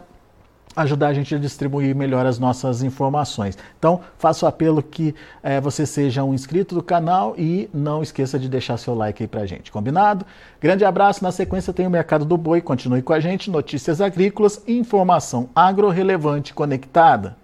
ajudar 0.76 1.08
a 1.08 1.14
gente 1.14 1.36
a 1.36 1.38
distribuir 1.38 1.96
melhor 1.96 2.26
as 2.26 2.40
nossas 2.40 2.84
informações. 2.84 3.58
Então, 3.78 4.02
faço 4.18 4.46
apelo 4.46 4.82
que 4.82 5.14
é, 5.44 5.60
você 5.60 5.86
seja 5.86 6.24
um 6.24 6.34
inscrito 6.34 6.76
do 6.76 6.84
canal 6.84 7.36
e 7.38 7.70
não 7.74 8.02
esqueça 8.02 8.40
de 8.40 8.48
deixar 8.48 8.78
seu 8.78 8.96
like 8.96 9.22
aí 9.22 9.28
pra 9.28 9.46
gente, 9.46 9.72
combinado? 9.72 10.26
Grande 10.60 10.86
abraço, 10.86 11.24
na 11.24 11.32
sequência 11.32 11.74
tem 11.74 11.88
o 11.88 11.90
Mercado 11.90 12.26
do 12.26 12.38
Boi, 12.38 12.62
continue 12.62 13.02
com 13.02 13.14
a 13.14 13.20
gente, 13.20 13.50
notícias 13.50 14.00
agrícolas 14.02 14.62
informação 14.68 15.50
agro 15.56 15.90
relevante 15.90 16.54
conectada. 16.54 17.41